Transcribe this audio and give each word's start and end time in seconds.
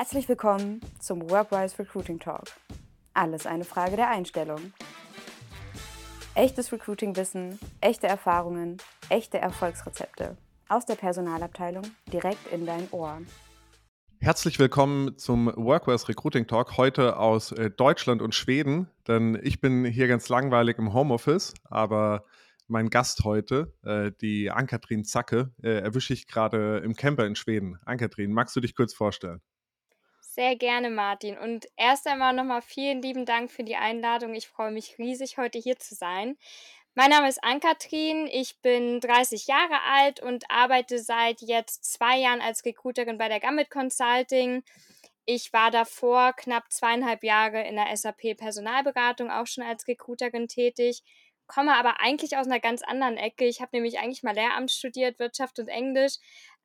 Herzlich 0.00 0.30
willkommen 0.30 0.80
zum 0.98 1.28
Workwise 1.28 1.78
Recruiting 1.78 2.18
Talk. 2.18 2.44
Alles 3.12 3.44
eine 3.44 3.64
Frage 3.64 3.96
der 3.96 4.08
Einstellung. 4.08 4.72
Echtes 6.34 6.72
Recruiting-Wissen, 6.72 7.58
echte 7.82 8.06
Erfahrungen, 8.06 8.78
echte 9.10 9.36
Erfolgsrezepte 9.36 10.38
aus 10.70 10.86
der 10.86 10.94
Personalabteilung 10.94 11.84
direkt 12.10 12.50
in 12.50 12.64
dein 12.64 12.88
Ohr. 12.92 13.20
Herzlich 14.20 14.58
willkommen 14.58 15.18
zum 15.18 15.52
Workwares 15.54 16.08
Recruiting 16.08 16.46
Talk, 16.46 16.78
heute 16.78 17.18
aus 17.18 17.52
äh, 17.52 17.70
Deutschland 17.70 18.22
und 18.22 18.34
Schweden, 18.34 18.88
denn 19.06 19.38
ich 19.42 19.60
bin 19.60 19.84
hier 19.84 20.08
ganz 20.08 20.30
langweilig 20.30 20.78
im 20.78 20.94
Homeoffice, 20.94 21.52
aber 21.64 22.24
mein 22.68 22.88
Gast 22.88 23.24
heute, 23.24 23.74
äh, 23.82 24.12
die 24.18 24.50
Ann-Kathrin 24.50 25.04
Zacke, 25.04 25.52
äh, 25.62 25.80
erwische 25.80 26.14
ich 26.14 26.26
gerade 26.26 26.78
im 26.78 26.94
Camper 26.94 27.26
in 27.26 27.34
Schweden. 27.34 27.78
Ann-Kathrin, 27.84 28.32
magst 28.32 28.56
du 28.56 28.60
dich 28.60 28.74
kurz 28.74 28.94
vorstellen? 28.94 29.42
Sehr 30.40 30.56
gerne, 30.56 30.88
Martin. 30.88 31.36
Und 31.36 31.68
erst 31.76 32.06
einmal 32.06 32.32
nochmal 32.32 32.62
vielen 32.62 33.02
lieben 33.02 33.26
Dank 33.26 33.50
für 33.50 33.62
die 33.62 33.76
Einladung. 33.76 34.32
Ich 34.32 34.48
freue 34.48 34.70
mich 34.70 34.96
riesig, 34.96 35.36
heute 35.36 35.58
hier 35.58 35.78
zu 35.78 35.94
sein. 35.94 36.38
Mein 36.94 37.10
Name 37.10 37.28
ist 37.28 37.44
Ann-Kathrin, 37.44 38.26
ich 38.26 38.58
bin 38.62 39.00
30 39.00 39.48
Jahre 39.48 39.82
alt 39.92 40.20
und 40.20 40.50
arbeite 40.50 40.98
seit 40.98 41.42
jetzt 41.42 41.84
zwei 41.84 42.16
Jahren 42.20 42.40
als 42.40 42.64
Recruiterin 42.64 43.18
bei 43.18 43.28
der 43.28 43.38
Gambit 43.38 43.68
Consulting. 43.68 44.62
Ich 45.26 45.52
war 45.52 45.70
davor 45.70 46.32
knapp 46.32 46.72
zweieinhalb 46.72 47.22
Jahre 47.22 47.68
in 47.68 47.76
der 47.76 47.94
SAP 47.94 48.34
Personalberatung 48.38 49.30
auch 49.30 49.46
schon 49.46 49.62
als 49.62 49.86
Recruiterin 49.88 50.48
tätig 50.48 51.02
komme 51.50 51.76
aber 51.76 52.00
eigentlich 52.00 52.36
aus 52.36 52.46
einer 52.46 52.60
ganz 52.60 52.82
anderen 52.82 53.16
Ecke. 53.16 53.44
Ich 53.44 53.60
habe 53.60 53.70
nämlich 53.72 53.98
eigentlich 53.98 54.22
mal 54.22 54.34
Lehramt 54.34 54.70
studiert, 54.70 55.18
Wirtschaft 55.18 55.58
und 55.58 55.66
Englisch, 55.66 56.14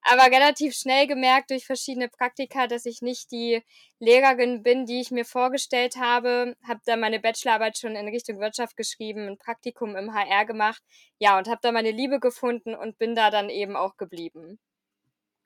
aber 0.06 0.24
relativ 0.26 0.76
schnell 0.76 1.08
gemerkt 1.08 1.50
durch 1.50 1.66
verschiedene 1.66 2.10
Praktika, 2.10 2.68
dass 2.68 2.86
ich 2.86 3.02
nicht 3.02 3.32
die 3.32 3.62
Lehrerin 4.00 4.62
bin, 4.62 4.86
die 4.86 5.02
ich 5.02 5.10
mir 5.10 5.26
vorgestellt 5.26 5.96
habe. 5.98 6.56
Habe 6.68 6.80
dann 6.86 7.00
meine 7.00 7.20
Bachelorarbeit 7.20 7.78
schon 7.78 7.96
in 7.96 8.08
Richtung 8.08 8.40
Wirtschaft 8.40 8.78
geschrieben, 8.78 9.28
ein 9.28 9.38
Praktikum 9.38 9.96
im 9.96 10.14
HR 10.14 10.46
gemacht. 10.46 10.84
Ja, 11.18 11.38
und 11.40 11.48
habe 11.48 11.60
da 11.64 11.72
meine 11.72 11.92
Liebe 11.92 12.20
gefunden 12.20 12.76
und 12.76 13.00
bin 13.00 13.16
da 13.16 13.32
dann 13.32 13.50
eben 13.50 13.76
auch 13.76 13.98
geblieben. 13.98 14.60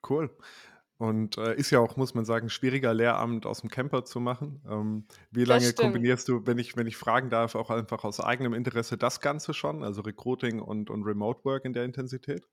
Cool. 0.08 0.30
Und 0.98 1.38
äh, 1.38 1.54
ist 1.54 1.70
ja 1.70 1.80
auch, 1.80 1.96
muss 1.96 2.12
man 2.12 2.26
sagen, 2.26 2.50
schwieriger 2.50 2.92
Lehramt 2.92 3.46
aus 3.46 3.62
dem 3.62 3.70
Camper 3.70 4.04
zu 4.04 4.20
machen. 4.20 4.62
Ähm, 4.68 5.06
wie 5.30 5.44
lange 5.44 5.72
kombinierst 5.72 6.28
du, 6.28 6.46
wenn 6.46 6.58
ich, 6.58 6.76
wenn 6.76 6.86
ich 6.86 6.98
fragen 6.98 7.30
darf, 7.30 7.54
auch 7.54 7.70
einfach 7.70 8.04
aus 8.04 8.20
eigenem 8.20 8.52
Interesse 8.52 8.98
das 8.98 9.22
Ganze 9.22 9.54
schon, 9.54 9.82
also 9.82 10.02
Recruiting 10.02 10.60
und, 10.60 10.90
und 10.90 11.04
Remote 11.04 11.42
Work 11.46 11.64
in 11.64 11.72
der 11.72 11.86
Intensität? 11.86 12.46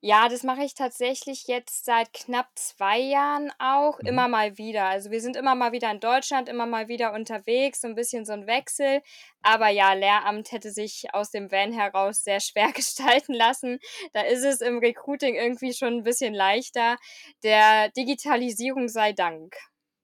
Ja, 0.00 0.28
das 0.28 0.44
mache 0.44 0.62
ich 0.62 0.74
tatsächlich 0.74 1.48
jetzt 1.48 1.84
seit 1.84 2.12
knapp 2.12 2.46
zwei 2.54 2.98
Jahren 3.00 3.50
auch, 3.58 3.98
Mhm. 4.00 4.06
immer 4.08 4.28
mal 4.28 4.56
wieder. 4.56 4.84
Also, 4.84 5.10
wir 5.10 5.20
sind 5.20 5.34
immer 5.36 5.56
mal 5.56 5.72
wieder 5.72 5.90
in 5.90 5.98
Deutschland, 5.98 6.48
immer 6.48 6.66
mal 6.66 6.86
wieder 6.86 7.12
unterwegs, 7.12 7.80
so 7.80 7.88
ein 7.88 7.96
bisschen 7.96 8.24
so 8.24 8.32
ein 8.32 8.46
Wechsel. 8.46 9.02
Aber 9.42 9.68
ja, 9.70 9.94
Lehramt 9.94 10.52
hätte 10.52 10.70
sich 10.70 11.12
aus 11.14 11.30
dem 11.32 11.50
Van 11.50 11.72
heraus 11.72 12.22
sehr 12.22 12.38
schwer 12.40 12.70
gestalten 12.72 13.34
lassen. 13.34 13.80
Da 14.12 14.22
ist 14.22 14.44
es 14.44 14.60
im 14.60 14.78
Recruiting 14.78 15.34
irgendwie 15.34 15.72
schon 15.72 15.94
ein 15.98 16.02
bisschen 16.04 16.32
leichter. 16.34 16.96
Der 17.42 17.88
Digitalisierung 17.90 18.88
sei 18.88 19.12
Dank. 19.12 19.56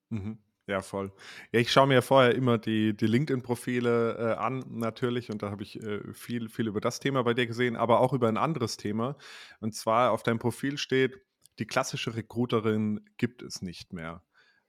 Mhm. 0.09 0.39
Ja, 0.67 0.81
voll. 0.81 1.11
Ja, 1.51 1.59
ich 1.59 1.71
schaue 1.71 1.85
mir 1.85 1.93
ja 1.95 2.01
vorher 2.01 2.33
immer 2.33 2.57
die, 2.57 2.97
die 2.97 3.05
LinkedIn-Profile 3.05 4.17
äh, 4.17 4.33
an, 4.33 4.65
natürlich, 4.69 5.29
und 5.29 5.43
da 5.43 5.51
habe 5.51 5.61
ich 5.61 5.81
äh, 5.83 6.01
viel, 6.13 6.49
viel 6.49 6.67
über 6.67 6.81
das 6.81 6.99
Thema 6.99 7.23
bei 7.23 7.35
dir 7.35 7.45
gesehen, 7.45 7.75
aber 7.75 7.99
auch 7.99 8.13
über 8.13 8.27
ein 8.27 8.37
anderes 8.37 8.75
Thema. 8.75 9.15
Und 9.59 9.75
zwar 9.75 10.11
auf 10.11 10.23
deinem 10.23 10.39
Profil 10.39 10.79
steht, 10.79 11.21
die 11.59 11.67
klassische 11.67 12.15
Recruiterin 12.15 13.01
gibt 13.17 13.43
es 13.43 13.61
nicht 13.61 13.93
mehr. 13.93 14.23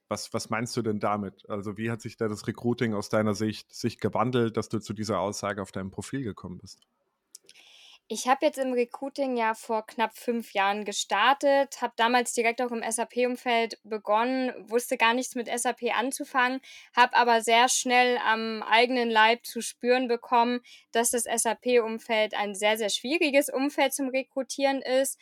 Was, 0.07 0.33
was 0.33 0.49
meinst 0.51 0.77
du 0.77 0.83
denn 0.83 0.99
damit? 0.99 1.49
Also, 1.49 1.77
wie 1.77 1.89
hat 1.91 2.01
sich 2.01 2.15
da 2.15 2.27
das 2.27 2.47
Recruiting 2.47 2.93
aus 2.93 3.09
deiner 3.09 3.33
Sicht 3.33 3.73
sich 3.73 3.99
gewandelt, 3.99 4.55
dass 4.55 4.69
du 4.69 4.79
zu 4.79 4.93
dieser 4.93 5.19
Aussage 5.19 5.61
auf 5.61 5.71
deinem 5.71 5.91
Profil 5.91 6.23
gekommen 6.23 6.59
bist? 6.59 6.87
Ich 8.09 8.25
habe 8.29 8.45
jetzt 8.45 8.57
im 8.57 8.71
Recruiting 8.71 9.35
ja 9.35 9.53
vor 9.53 9.85
knapp 9.85 10.15
fünf 10.17 10.53
Jahren 10.53 10.85
gestartet, 10.85 11.81
habe 11.81 11.91
damals 11.97 12.31
direkt 12.31 12.61
auch 12.61 12.71
im 12.71 12.81
SAP-Umfeld 12.81 13.79
begonnen, 13.83 14.53
wusste 14.69 14.95
gar 14.95 15.13
nichts 15.13 15.35
mit 15.35 15.49
SAP 15.49 15.93
anzufangen, 15.93 16.61
habe 16.95 17.17
aber 17.17 17.41
sehr 17.41 17.67
schnell 17.67 18.17
am 18.19 18.63
eigenen 18.63 19.09
Leib 19.09 19.45
zu 19.45 19.59
spüren 19.59 20.07
bekommen, 20.07 20.61
dass 20.93 21.09
das 21.11 21.23
SAP-Umfeld 21.23 22.33
ein 22.33 22.55
sehr, 22.55 22.77
sehr 22.77 22.89
schwieriges 22.89 23.49
Umfeld 23.49 23.93
zum 23.93 24.07
Rekrutieren 24.07 24.81
ist 24.81 25.19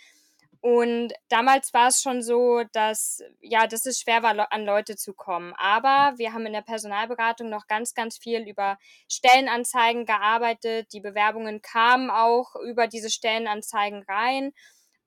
und 0.65 1.13
damals 1.29 1.75
war 1.75 1.89
es 1.89 2.01
schon 2.01 2.23
so, 2.23 2.63
dass, 2.73 3.21
ja, 3.39 3.67
dass 3.67 3.85
es 3.85 3.99
schwer 3.99 4.23
war, 4.23 4.51
an 4.51 4.65
Leute 4.65 4.95
zu 4.95 5.13
kommen. 5.13 5.53
Aber 5.59 6.17
wir 6.17 6.33
haben 6.33 6.47
in 6.47 6.53
der 6.53 6.63
Personalberatung 6.63 7.49
noch 7.49 7.67
ganz, 7.67 7.93
ganz 7.93 8.17
viel 8.17 8.49
über 8.49 8.79
Stellenanzeigen 9.07 10.07
gearbeitet. 10.07 10.91
Die 10.91 11.01
Bewerbungen 11.01 11.61
kamen 11.61 12.09
auch 12.09 12.55
über 12.55 12.87
diese 12.87 13.11
Stellenanzeigen 13.11 14.01
rein. 14.07 14.53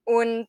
Und 0.05 0.47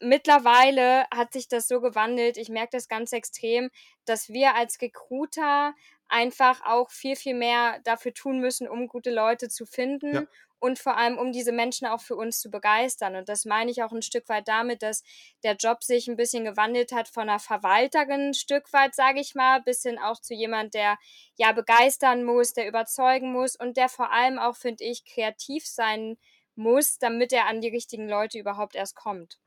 mittlerweile 0.00 1.04
hat 1.14 1.34
sich 1.34 1.48
das 1.48 1.68
so 1.68 1.82
gewandelt, 1.82 2.38
ich 2.38 2.48
merke 2.48 2.78
das 2.78 2.88
ganz 2.88 3.12
extrem, 3.12 3.68
dass 4.06 4.30
wir 4.30 4.54
als 4.54 4.80
Recruiter 4.80 5.74
einfach 6.08 6.64
auch 6.64 6.90
viel, 6.90 7.16
viel 7.16 7.34
mehr 7.34 7.80
dafür 7.84 8.14
tun 8.14 8.40
müssen, 8.40 8.68
um 8.68 8.88
gute 8.88 9.10
Leute 9.10 9.50
zu 9.50 9.66
finden. 9.66 10.14
Ja 10.14 10.26
und 10.58 10.78
vor 10.78 10.96
allem, 10.96 11.18
um 11.18 11.32
diese 11.32 11.52
Menschen 11.52 11.86
auch 11.86 12.00
für 12.00 12.16
uns 12.16 12.40
zu 12.40 12.50
begeistern. 12.50 13.16
Und 13.16 13.28
das 13.28 13.44
meine 13.44 13.70
ich 13.70 13.82
auch 13.82 13.92
ein 13.92 14.02
Stück 14.02 14.28
weit 14.28 14.48
damit, 14.48 14.82
dass 14.82 15.02
der 15.42 15.56
Job 15.56 15.82
sich 15.82 16.08
ein 16.08 16.16
bisschen 16.16 16.44
gewandelt 16.44 16.92
hat 16.92 17.08
von 17.08 17.28
einer 17.28 17.38
Verwalterin 17.38 18.28
ein 18.28 18.34
Stück 18.34 18.72
weit, 18.72 18.94
sage 18.94 19.20
ich 19.20 19.34
mal, 19.34 19.62
bis 19.62 19.82
hin 19.82 19.98
auch 19.98 20.20
zu 20.20 20.34
jemand, 20.34 20.74
der 20.74 20.96
ja 21.36 21.52
begeistern 21.52 22.24
muss, 22.24 22.52
der 22.52 22.68
überzeugen 22.68 23.32
muss 23.32 23.56
und 23.56 23.76
der 23.76 23.88
vor 23.88 24.12
allem 24.12 24.38
auch, 24.38 24.56
finde 24.56 24.84
ich, 24.84 25.04
kreativ 25.04 25.66
sein 25.66 26.16
muss, 26.54 26.98
damit 26.98 27.32
er 27.32 27.46
an 27.46 27.60
die 27.60 27.68
richtigen 27.68 28.08
Leute 28.08 28.38
überhaupt 28.38 28.74
erst 28.74 28.96
kommt. 28.96 29.38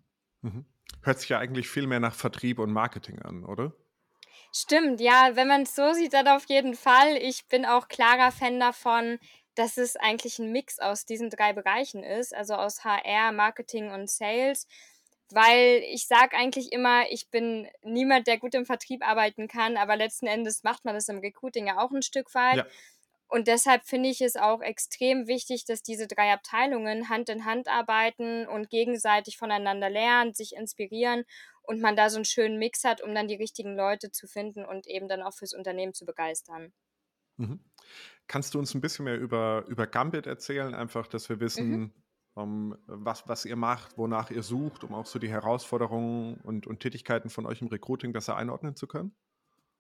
Mhm. 0.42 0.66
Hört 1.02 1.20
sich 1.20 1.30
ja 1.30 1.40
eigentlich 1.40 1.70
viel 1.70 1.88
mehr 1.88 2.00
nach 2.00 2.14
Vertrieb 2.14 2.60
und 2.60 2.72
Marketing 2.72 3.20
an, 3.22 3.46
oder? 3.46 3.74
Stimmt, 4.52 5.00
ja, 5.00 5.32
wenn 5.36 5.48
man 5.48 5.62
es 5.62 5.76
so 5.76 5.94
sieht, 5.94 6.14
dann 6.14 6.28
auf 6.28 6.46
jeden 6.50 6.74
Fall. 6.74 7.18
Ich 7.18 7.48
bin 7.48 7.66
auch 7.66 7.88
klarer 7.88 8.32
Fan 8.32 8.60
davon, 8.60 9.20
dass 9.60 9.78
es 9.78 9.98
eigentlich 9.98 10.40
ein 10.40 10.54
Mix 10.54 10.80
aus 10.80 11.06
diesen 11.06 11.30
drei 11.30 11.52
Bereichen 11.52 12.02
ist, 12.02 12.34
also 12.34 12.54
aus 12.54 12.86
HR, 12.86 13.34
Marketing 13.34 13.92
und 13.92 14.10
Sales. 14.10 14.68
Weil 15.32 15.84
ich 15.86 16.08
sage 16.08 16.36
eigentlich 16.36 16.72
immer, 16.72 17.12
ich 17.12 17.30
bin 17.30 17.68
niemand, 17.84 18.26
der 18.28 18.40
gut 18.40 18.56
im 18.56 18.66
Vertrieb 18.66 19.06
arbeiten 19.06 19.50
kann, 19.50 19.76
aber 19.76 19.98
letzten 19.98 20.28
Endes 20.28 20.64
macht 20.64 20.86
man 20.86 20.96
das 20.96 21.10
im 21.10 21.20
Recruiting 21.20 21.68
ja 21.68 21.78
auch 21.78 21.92
ein 21.92 22.02
Stück 22.02 22.34
weit. 22.34 22.56
Ja. 22.56 22.66
Und 23.28 23.48
deshalb 23.48 23.86
finde 23.86 24.10
ich 24.10 24.22
es 24.22 24.38
auch 24.38 24.62
extrem 24.62 25.28
wichtig, 25.28 25.66
dass 25.66 25.84
diese 25.84 26.08
drei 26.08 26.32
Abteilungen 26.32 27.10
Hand 27.10 27.28
in 27.28 27.44
Hand 27.44 27.68
arbeiten 27.68 28.48
und 28.48 28.70
gegenseitig 28.70 29.38
voneinander 29.38 29.90
lernen, 29.90 30.34
sich 30.34 30.56
inspirieren 30.56 31.26
und 31.62 31.82
man 31.82 31.98
da 31.98 32.10
so 32.10 32.16
einen 32.16 32.26
schönen 32.26 32.58
Mix 32.58 32.86
hat, 32.86 33.02
um 33.02 33.14
dann 33.14 33.28
die 33.28 33.36
richtigen 33.36 33.76
Leute 33.76 34.10
zu 34.10 34.26
finden 34.26 34.66
und 34.66 34.88
eben 34.88 35.10
dann 35.10 35.22
auch 35.22 35.34
fürs 35.34 35.54
Unternehmen 35.54 35.94
zu 35.94 36.06
begeistern. 36.06 36.74
Mhm. 37.38 37.60
Kannst 38.28 38.54
du 38.54 38.60
uns 38.60 38.74
ein 38.76 38.82
bisschen 38.82 39.06
mehr 39.06 39.20
über, 39.20 39.66
über 39.68 39.88
Gambit 39.88 40.28
erzählen? 40.28 40.74
Einfach, 40.74 41.08
dass 41.08 41.30
wir 41.30 41.40
wissen, 41.40 41.70
mhm. 41.70 41.94
um, 42.36 42.78
was, 42.86 43.28
was 43.28 43.46
ihr 43.46 43.56
macht, 43.56 43.98
wonach 43.98 44.30
ihr 44.32 44.44
sucht, 44.44 44.84
um 44.84 44.94
auch 44.94 45.06
so 45.06 45.20
die 45.20 45.30
Herausforderungen 45.30 46.36
und, 46.44 46.68
und 46.68 46.80
Tätigkeiten 46.80 47.30
von 47.30 47.46
euch 47.46 47.62
im 47.62 47.68
Recruiting 47.68 48.14
besser 48.14 48.36
einordnen 48.36 48.76
zu 48.76 48.88
können? 48.88 49.16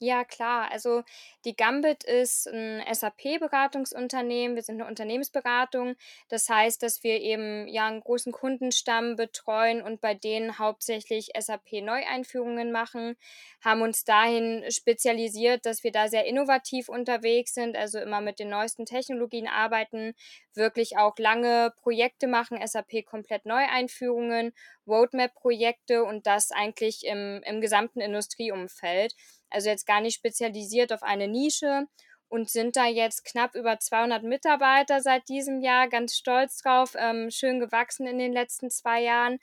Ja, 0.01 0.23
klar. 0.23 0.71
Also 0.71 1.03
die 1.43 1.57
Gambit 1.57 2.05
ist 2.05 2.47
ein 2.47 2.81
SAP-Beratungsunternehmen. 2.93 4.55
Wir 4.55 4.63
sind 4.63 4.79
eine 4.79 4.87
Unternehmensberatung. 4.89 5.95
Das 6.29 6.47
heißt, 6.47 6.81
dass 6.81 7.03
wir 7.03 7.19
eben 7.19 7.67
ja 7.67 7.85
einen 7.87 7.99
großen 7.99 8.31
Kundenstamm 8.31 9.17
betreuen 9.17 9.81
und 9.81 9.99
bei 9.99 10.13
denen 10.13 10.57
hauptsächlich 10.57 11.31
SAP-Neueinführungen 11.37 12.71
machen, 12.71 13.17
haben 13.61 13.81
uns 13.81 14.05
dahin 14.05 14.63
spezialisiert, 14.71 15.65
dass 15.65 15.83
wir 15.83 15.91
da 15.91 16.07
sehr 16.07 16.25
innovativ 16.25 16.87
unterwegs 16.87 17.53
sind, 17.53 17.75
also 17.75 17.99
immer 17.99 18.21
mit 18.21 18.39
den 18.39 18.49
neuesten 18.49 18.85
Technologien 18.85 19.49
arbeiten, 19.49 20.13
wirklich 20.53 20.97
auch 20.97 21.17
lange 21.17 21.73
Projekte 21.75 22.27
machen, 22.27 22.65
SAP 22.65 23.03
komplett 23.05 23.45
Neueinführungen, 23.45 24.53
Roadmap-Projekte 24.87 26.03
und 26.05 26.25
das 26.25 26.51
eigentlich 26.51 27.05
im, 27.05 27.41
im 27.45 27.59
gesamten 27.59 27.99
Industrieumfeld 27.99 29.13
also 29.49 29.69
jetzt 29.69 29.85
gar 29.87 30.01
nicht 30.01 30.15
spezialisiert 30.15 30.93
auf 30.93 31.03
eine 31.03 31.27
Nische 31.27 31.87
und 32.29 32.49
sind 32.49 32.75
da 32.75 32.85
jetzt 32.85 33.25
knapp 33.25 33.55
über 33.55 33.79
200 33.79 34.23
Mitarbeiter 34.23 35.01
seit 35.01 35.27
diesem 35.27 35.61
Jahr, 35.61 35.89
ganz 35.89 36.15
stolz 36.15 36.61
drauf, 36.61 36.95
ähm, 36.95 37.31
schön 37.31 37.59
gewachsen 37.59 38.05
in 38.07 38.19
den 38.19 38.31
letzten 38.31 38.69
zwei 38.69 39.01
Jahren. 39.01 39.39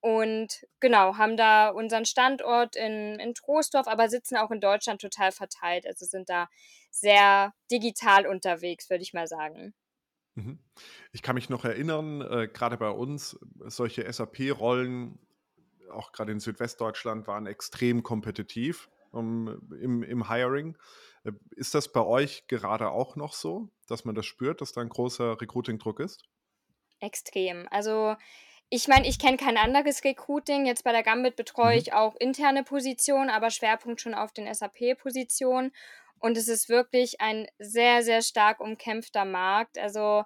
Und 0.00 0.64
genau, 0.78 1.16
haben 1.16 1.36
da 1.36 1.70
unseren 1.70 2.04
Standort 2.04 2.76
in, 2.76 3.18
in 3.18 3.34
Troisdorf, 3.34 3.88
aber 3.88 4.08
sitzen 4.08 4.36
auch 4.36 4.52
in 4.52 4.60
Deutschland 4.60 5.00
total 5.00 5.32
verteilt. 5.32 5.86
Also 5.86 6.06
sind 6.06 6.28
da 6.28 6.48
sehr 6.90 7.52
digital 7.70 8.26
unterwegs, 8.26 8.88
würde 8.88 9.02
ich 9.02 9.12
mal 9.12 9.26
sagen. 9.26 9.74
Mhm. 10.36 10.60
Ich 11.10 11.22
kann 11.22 11.34
mich 11.34 11.48
noch 11.48 11.64
erinnern, 11.64 12.20
äh, 12.20 12.46
gerade 12.46 12.76
bei 12.76 12.90
uns, 12.90 13.36
solche 13.66 14.10
SAP-Rollen, 14.10 15.18
auch 15.90 16.12
gerade 16.12 16.30
in 16.30 16.38
Südwestdeutschland, 16.38 17.26
waren 17.26 17.46
extrem 17.46 18.04
kompetitiv 18.04 18.88
um, 19.12 19.60
im, 19.80 20.02
im 20.02 20.28
Hiring. 20.28 20.76
Äh, 21.24 21.32
ist 21.50 21.74
das 21.74 21.92
bei 21.92 22.04
euch 22.04 22.46
gerade 22.46 22.90
auch 22.90 23.16
noch 23.16 23.34
so, 23.34 23.70
dass 23.86 24.04
man 24.04 24.14
das 24.14 24.26
spürt, 24.26 24.60
dass 24.60 24.72
da 24.72 24.80
ein 24.80 24.88
großer 24.88 25.40
Recruiting-Druck 25.40 26.00
ist? 26.00 26.24
Extrem. 27.00 27.68
Also 27.70 28.16
ich 28.70 28.86
meine, 28.88 29.08
ich 29.08 29.18
kenne 29.18 29.36
kein 29.36 29.56
anderes 29.56 30.04
Recruiting. 30.04 30.66
Jetzt 30.66 30.84
bei 30.84 30.92
der 30.92 31.02
Gambit 31.02 31.36
betreue 31.36 31.74
mhm. 31.74 31.78
ich 31.78 31.92
auch 31.92 32.16
interne 32.16 32.64
Positionen, 32.64 33.30
aber 33.30 33.50
Schwerpunkt 33.50 34.00
schon 34.00 34.14
auf 34.14 34.32
den 34.32 34.52
SAP-Positionen. 34.52 35.72
Und 36.18 36.36
es 36.36 36.48
ist 36.48 36.68
wirklich 36.68 37.20
ein 37.20 37.46
sehr, 37.58 38.02
sehr 38.02 38.22
stark 38.22 38.60
umkämpfter 38.60 39.24
Markt. 39.24 39.78
Also 39.78 40.24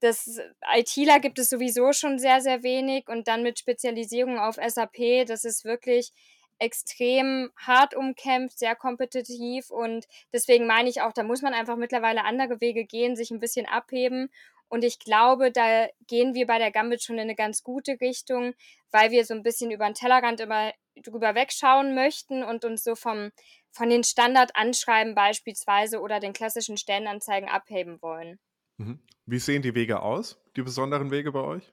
das 0.00 0.40
ITler 0.74 1.20
gibt 1.20 1.38
es 1.38 1.48
sowieso 1.48 1.92
schon 1.92 2.18
sehr, 2.18 2.40
sehr 2.40 2.62
wenig 2.62 3.08
und 3.08 3.28
dann 3.28 3.42
mit 3.42 3.58
Spezialisierung 3.58 4.38
auf 4.38 4.56
SAP, 4.56 5.26
das 5.26 5.44
ist 5.44 5.64
wirklich 5.64 6.12
extrem 6.58 7.50
hart 7.56 7.94
umkämpft, 7.94 8.58
sehr 8.58 8.76
kompetitiv 8.76 9.70
und 9.70 10.06
deswegen 10.32 10.66
meine 10.66 10.88
ich 10.88 11.02
auch, 11.02 11.12
da 11.12 11.22
muss 11.22 11.42
man 11.42 11.54
einfach 11.54 11.76
mittlerweile 11.76 12.24
andere 12.24 12.60
Wege 12.60 12.84
gehen, 12.84 13.16
sich 13.16 13.30
ein 13.30 13.40
bisschen 13.40 13.66
abheben 13.66 14.30
und 14.68 14.84
ich 14.84 14.98
glaube, 14.98 15.52
da 15.52 15.88
gehen 16.06 16.34
wir 16.34 16.46
bei 16.46 16.58
der 16.58 16.70
Gambit 16.72 17.02
schon 17.02 17.16
in 17.16 17.22
eine 17.22 17.34
ganz 17.34 17.62
gute 17.62 18.00
Richtung, 18.00 18.54
weil 18.90 19.10
wir 19.10 19.24
so 19.24 19.34
ein 19.34 19.42
bisschen 19.42 19.70
über 19.70 19.86
den 19.86 19.94
Tellerrand 19.94 20.40
immer 20.40 20.72
drüber 20.96 21.34
wegschauen 21.34 21.94
möchten 21.94 22.42
und 22.42 22.64
uns 22.64 22.82
so 22.82 22.94
vom, 22.94 23.30
von 23.70 23.88
den 23.88 24.02
Standardanschreiben 24.02 25.14
beispielsweise 25.14 26.00
oder 26.00 26.20
den 26.20 26.32
klassischen 26.32 26.76
Stellenanzeigen 26.76 27.48
abheben 27.48 28.00
wollen. 28.02 28.38
Mhm. 28.78 29.00
Wie 29.26 29.38
sehen 29.38 29.62
die 29.62 29.74
Wege 29.74 30.00
aus, 30.00 30.40
die 30.56 30.62
besonderen 30.62 31.10
Wege 31.10 31.32
bei 31.32 31.40
euch? 31.40 31.72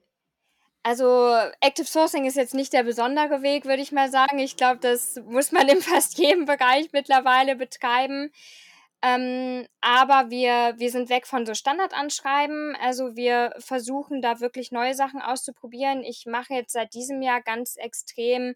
Also 0.83 1.33
Active 1.62 1.88
Sourcing 1.88 2.25
ist 2.25 2.35
jetzt 2.35 2.53
nicht 2.53 2.74
der 2.74 2.83
besondere 2.83 3.41
Weg, 3.41 3.65
würde 3.65 3.81
ich 3.81 3.94
mal 3.94 4.12
sagen. 4.12 4.38
Ich 4.39 4.57
glaube, 4.57 4.80
das 4.81 5.15
muss 5.25 5.53
man 5.53 5.68
in 5.69 5.81
fast 5.81 6.18
jedem 6.18 6.45
Bereich 6.45 6.89
mittlerweile 6.91 7.56
betreiben. 7.56 8.31
Ähm, 9.01 9.68
aber 9.81 10.30
wir, 10.30 10.75
wir 10.77 10.91
sind 10.91 11.09
weg 11.09 11.25
von 11.27 11.45
so 11.45 11.53
Standardanschreiben. 11.53 12.75
Also 12.81 13.15
wir 13.15 13.53
versuchen 13.59 14.21
da 14.21 14.39
wirklich 14.39 14.71
neue 14.71 14.94
Sachen 14.94 15.21
auszuprobieren. 15.21 16.03
Ich 16.03 16.25
mache 16.25 16.53
jetzt 16.53 16.74
seit 16.74 16.94
diesem 16.94 17.21
Jahr 17.21 17.41
ganz 17.41 17.75
extrem 17.77 18.53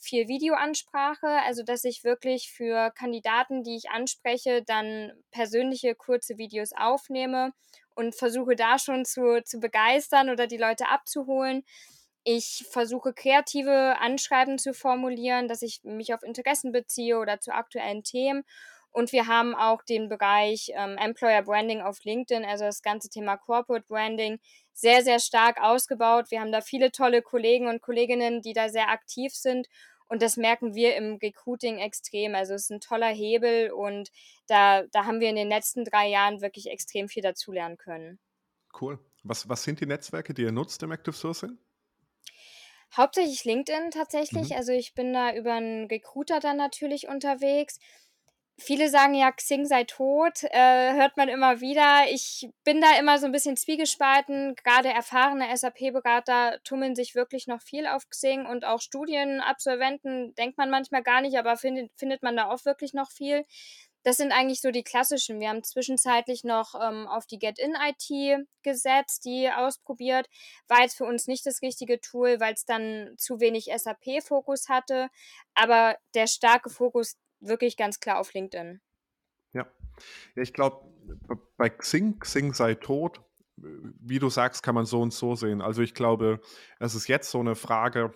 viel 0.00 0.28
Videoansprache, 0.28 1.26
also 1.44 1.64
dass 1.64 1.82
ich 1.82 2.04
wirklich 2.04 2.52
für 2.52 2.92
Kandidaten, 2.92 3.64
die 3.64 3.76
ich 3.76 3.90
anspreche, 3.90 4.62
dann 4.62 5.12
persönliche 5.32 5.96
kurze 5.96 6.38
Videos 6.38 6.70
aufnehme 6.76 7.52
und 7.98 8.14
versuche 8.14 8.56
da 8.56 8.78
schon 8.78 9.04
zu, 9.04 9.42
zu 9.44 9.58
begeistern 9.60 10.30
oder 10.30 10.46
die 10.46 10.56
Leute 10.56 10.88
abzuholen. 10.88 11.64
Ich 12.24 12.64
versuche 12.70 13.12
kreative 13.12 13.96
Anschreiben 14.00 14.58
zu 14.58 14.72
formulieren, 14.74 15.48
dass 15.48 15.62
ich 15.62 15.80
mich 15.82 16.14
auf 16.14 16.22
Interessen 16.22 16.72
beziehe 16.72 17.18
oder 17.18 17.40
zu 17.40 17.52
aktuellen 17.52 18.04
Themen 18.04 18.44
und 18.90 19.12
wir 19.12 19.26
haben 19.26 19.54
auch 19.54 19.82
den 19.82 20.08
Bereich 20.08 20.72
ähm, 20.74 20.96
Employer 20.98 21.42
Branding 21.42 21.82
auf 21.82 22.02
LinkedIn, 22.04 22.44
also 22.44 22.64
das 22.64 22.82
ganze 22.82 23.08
Thema 23.08 23.36
Corporate 23.36 23.86
Branding, 23.86 24.40
sehr, 24.72 25.02
sehr 25.02 25.20
stark 25.20 25.60
ausgebaut. 25.60 26.30
Wir 26.30 26.40
haben 26.40 26.52
da 26.52 26.60
viele 26.60 26.90
tolle 26.90 27.22
Kollegen 27.22 27.68
und 27.68 27.82
Kolleginnen, 27.82 28.42
die 28.42 28.52
da 28.54 28.68
sehr 28.68 28.88
aktiv 28.88 29.34
sind. 29.34 29.68
Und 30.08 30.22
das 30.22 30.36
merken 30.36 30.74
wir 30.74 30.96
im 30.96 31.16
Recruiting 31.16 31.78
extrem. 31.78 32.34
Also 32.34 32.54
es 32.54 32.64
ist 32.64 32.70
ein 32.70 32.80
toller 32.80 33.08
Hebel 33.08 33.70
und 33.70 34.10
da, 34.46 34.82
da 34.90 35.04
haben 35.04 35.20
wir 35.20 35.28
in 35.28 35.36
den 35.36 35.48
letzten 35.48 35.84
drei 35.84 36.08
Jahren 36.08 36.40
wirklich 36.40 36.70
extrem 36.70 37.08
viel 37.08 37.22
dazulernen 37.22 37.76
können. 37.76 38.18
Cool. 38.80 38.98
Was, 39.22 39.48
was 39.48 39.64
sind 39.64 39.80
die 39.80 39.86
Netzwerke, 39.86 40.32
die 40.32 40.42
ihr 40.42 40.52
nutzt 40.52 40.82
im 40.82 40.92
Active 40.92 41.14
Sourcing? 41.14 41.58
Hauptsächlich 42.96 43.44
LinkedIn 43.44 43.90
tatsächlich. 43.90 44.50
Mhm. 44.50 44.56
Also 44.56 44.72
ich 44.72 44.94
bin 44.94 45.12
da 45.12 45.34
über 45.34 45.54
einen 45.54 45.86
Recruiter 45.86 46.40
dann 46.40 46.56
natürlich 46.56 47.08
unterwegs. 47.08 47.78
Viele 48.60 48.88
sagen 48.90 49.14
ja, 49.14 49.30
Xing 49.30 49.66
sei 49.66 49.84
tot, 49.84 50.42
äh, 50.42 50.94
hört 50.94 51.16
man 51.16 51.28
immer 51.28 51.60
wieder. 51.60 52.10
Ich 52.10 52.50
bin 52.64 52.80
da 52.80 52.98
immer 52.98 53.18
so 53.20 53.26
ein 53.26 53.32
bisschen 53.32 53.56
zwiegespalten. 53.56 54.56
Gerade 54.56 54.88
erfahrene 54.88 55.56
SAP-Berater 55.56 56.58
tummeln 56.64 56.96
sich 56.96 57.14
wirklich 57.14 57.46
noch 57.46 57.62
viel 57.62 57.86
auf 57.86 58.08
Xing 58.08 58.46
und 58.46 58.64
auch 58.64 58.80
Studienabsolventen 58.80 60.34
denkt 60.34 60.58
man 60.58 60.70
manchmal 60.70 61.04
gar 61.04 61.20
nicht, 61.20 61.38
aber 61.38 61.56
findet, 61.56 61.92
findet 61.96 62.24
man 62.24 62.36
da 62.36 62.50
auch 62.50 62.64
wirklich 62.64 62.94
noch 62.94 63.12
viel. 63.12 63.44
Das 64.02 64.16
sind 64.16 64.32
eigentlich 64.32 64.60
so 64.60 64.72
die 64.72 64.82
klassischen. 64.82 65.38
Wir 65.38 65.50
haben 65.50 65.62
zwischenzeitlich 65.62 66.42
noch 66.42 66.74
ähm, 66.80 67.06
auf 67.06 67.26
die 67.26 67.38
Get-In-IT 67.38 68.44
gesetzt, 68.64 69.24
die 69.24 69.50
ausprobiert. 69.50 70.26
War 70.66 70.82
jetzt 70.82 70.96
für 70.96 71.04
uns 71.04 71.28
nicht 71.28 71.46
das 71.46 71.62
richtige 71.62 72.00
Tool, 72.00 72.40
weil 72.40 72.54
es 72.54 72.64
dann 72.64 73.14
zu 73.18 73.38
wenig 73.38 73.66
SAP-Fokus 73.74 74.68
hatte. 74.68 75.10
Aber 75.54 75.96
der 76.14 76.26
starke 76.26 76.70
Fokus 76.70 77.16
wirklich 77.40 77.76
ganz 77.76 78.00
klar 78.00 78.18
auf 78.18 78.32
LinkedIn. 78.32 78.80
Ja, 79.52 79.66
ja 80.34 80.42
ich 80.42 80.52
glaube, 80.52 80.86
bei 81.56 81.68
Xing, 81.68 82.18
Xing 82.18 82.54
sei 82.54 82.74
tot, 82.74 83.20
wie 83.56 84.18
du 84.18 84.28
sagst, 84.30 84.62
kann 84.62 84.74
man 84.74 84.86
so 84.86 85.00
und 85.00 85.12
so 85.12 85.34
sehen. 85.34 85.60
Also 85.60 85.82
ich 85.82 85.94
glaube, 85.94 86.40
es 86.78 86.94
ist 86.94 87.08
jetzt 87.08 87.30
so 87.30 87.40
eine 87.40 87.56
Frage, 87.56 88.14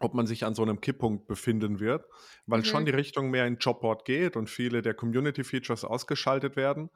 ob 0.00 0.14
man 0.14 0.26
sich 0.26 0.44
an 0.44 0.54
so 0.54 0.62
einem 0.62 0.80
Kipppunkt 0.80 1.26
befinden 1.26 1.80
wird, 1.80 2.04
weil 2.46 2.60
mhm. 2.60 2.64
schon 2.64 2.84
die 2.84 2.92
Richtung 2.92 3.30
mehr 3.30 3.46
in 3.46 3.56
Jobboard 3.56 4.04
geht 4.04 4.36
und 4.36 4.48
viele 4.48 4.82
der 4.82 4.94
Community-Features 4.94 5.84
ausgeschaltet 5.84 6.56
werden. 6.56 6.90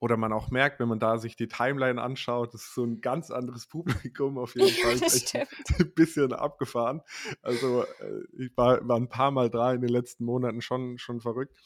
Oder 0.00 0.16
man 0.16 0.32
auch 0.32 0.50
merkt, 0.50 0.80
wenn 0.80 0.88
man 0.88 0.98
da 0.98 1.18
sich 1.18 1.36
die 1.36 1.48
Timeline 1.48 2.02
anschaut, 2.02 2.52
das 2.52 2.62
ist 2.62 2.74
so 2.74 2.84
ein 2.84 3.00
ganz 3.00 3.30
anderes 3.30 3.66
Publikum 3.66 4.38
auf 4.38 4.54
jeden 4.54 4.70
Fall. 4.70 4.96
Ja, 5.32 5.46
ein 5.78 5.94
bisschen 5.94 6.32
abgefahren. 6.32 7.00
Also 7.42 7.84
äh, 7.84 8.22
ich 8.38 8.56
war, 8.56 8.86
war 8.86 8.96
ein 8.96 9.08
paar 9.08 9.30
Mal 9.30 9.50
da 9.50 9.72
in 9.72 9.80
den 9.80 9.90
letzten 9.90 10.24
Monaten 10.24 10.60
schon, 10.60 10.98
schon 10.98 11.20
verrückt. 11.20 11.56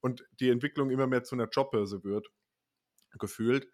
Und 0.00 0.24
die 0.40 0.50
Entwicklung 0.50 0.90
immer 0.90 1.06
mehr 1.06 1.24
zu 1.24 1.34
einer 1.34 1.48
Jobbörse 1.48 2.04
wird, 2.04 2.28
gefühlt. 3.18 3.68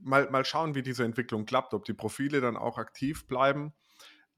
Mal, 0.00 0.30
mal 0.30 0.44
schauen, 0.44 0.74
wie 0.74 0.82
diese 0.82 1.04
Entwicklung 1.04 1.44
klappt, 1.44 1.74
ob 1.74 1.84
die 1.84 1.94
Profile 1.94 2.40
dann 2.40 2.56
auch 2.56 2.78
aktiv 2.78 3.26
bleiben 3.26 3.72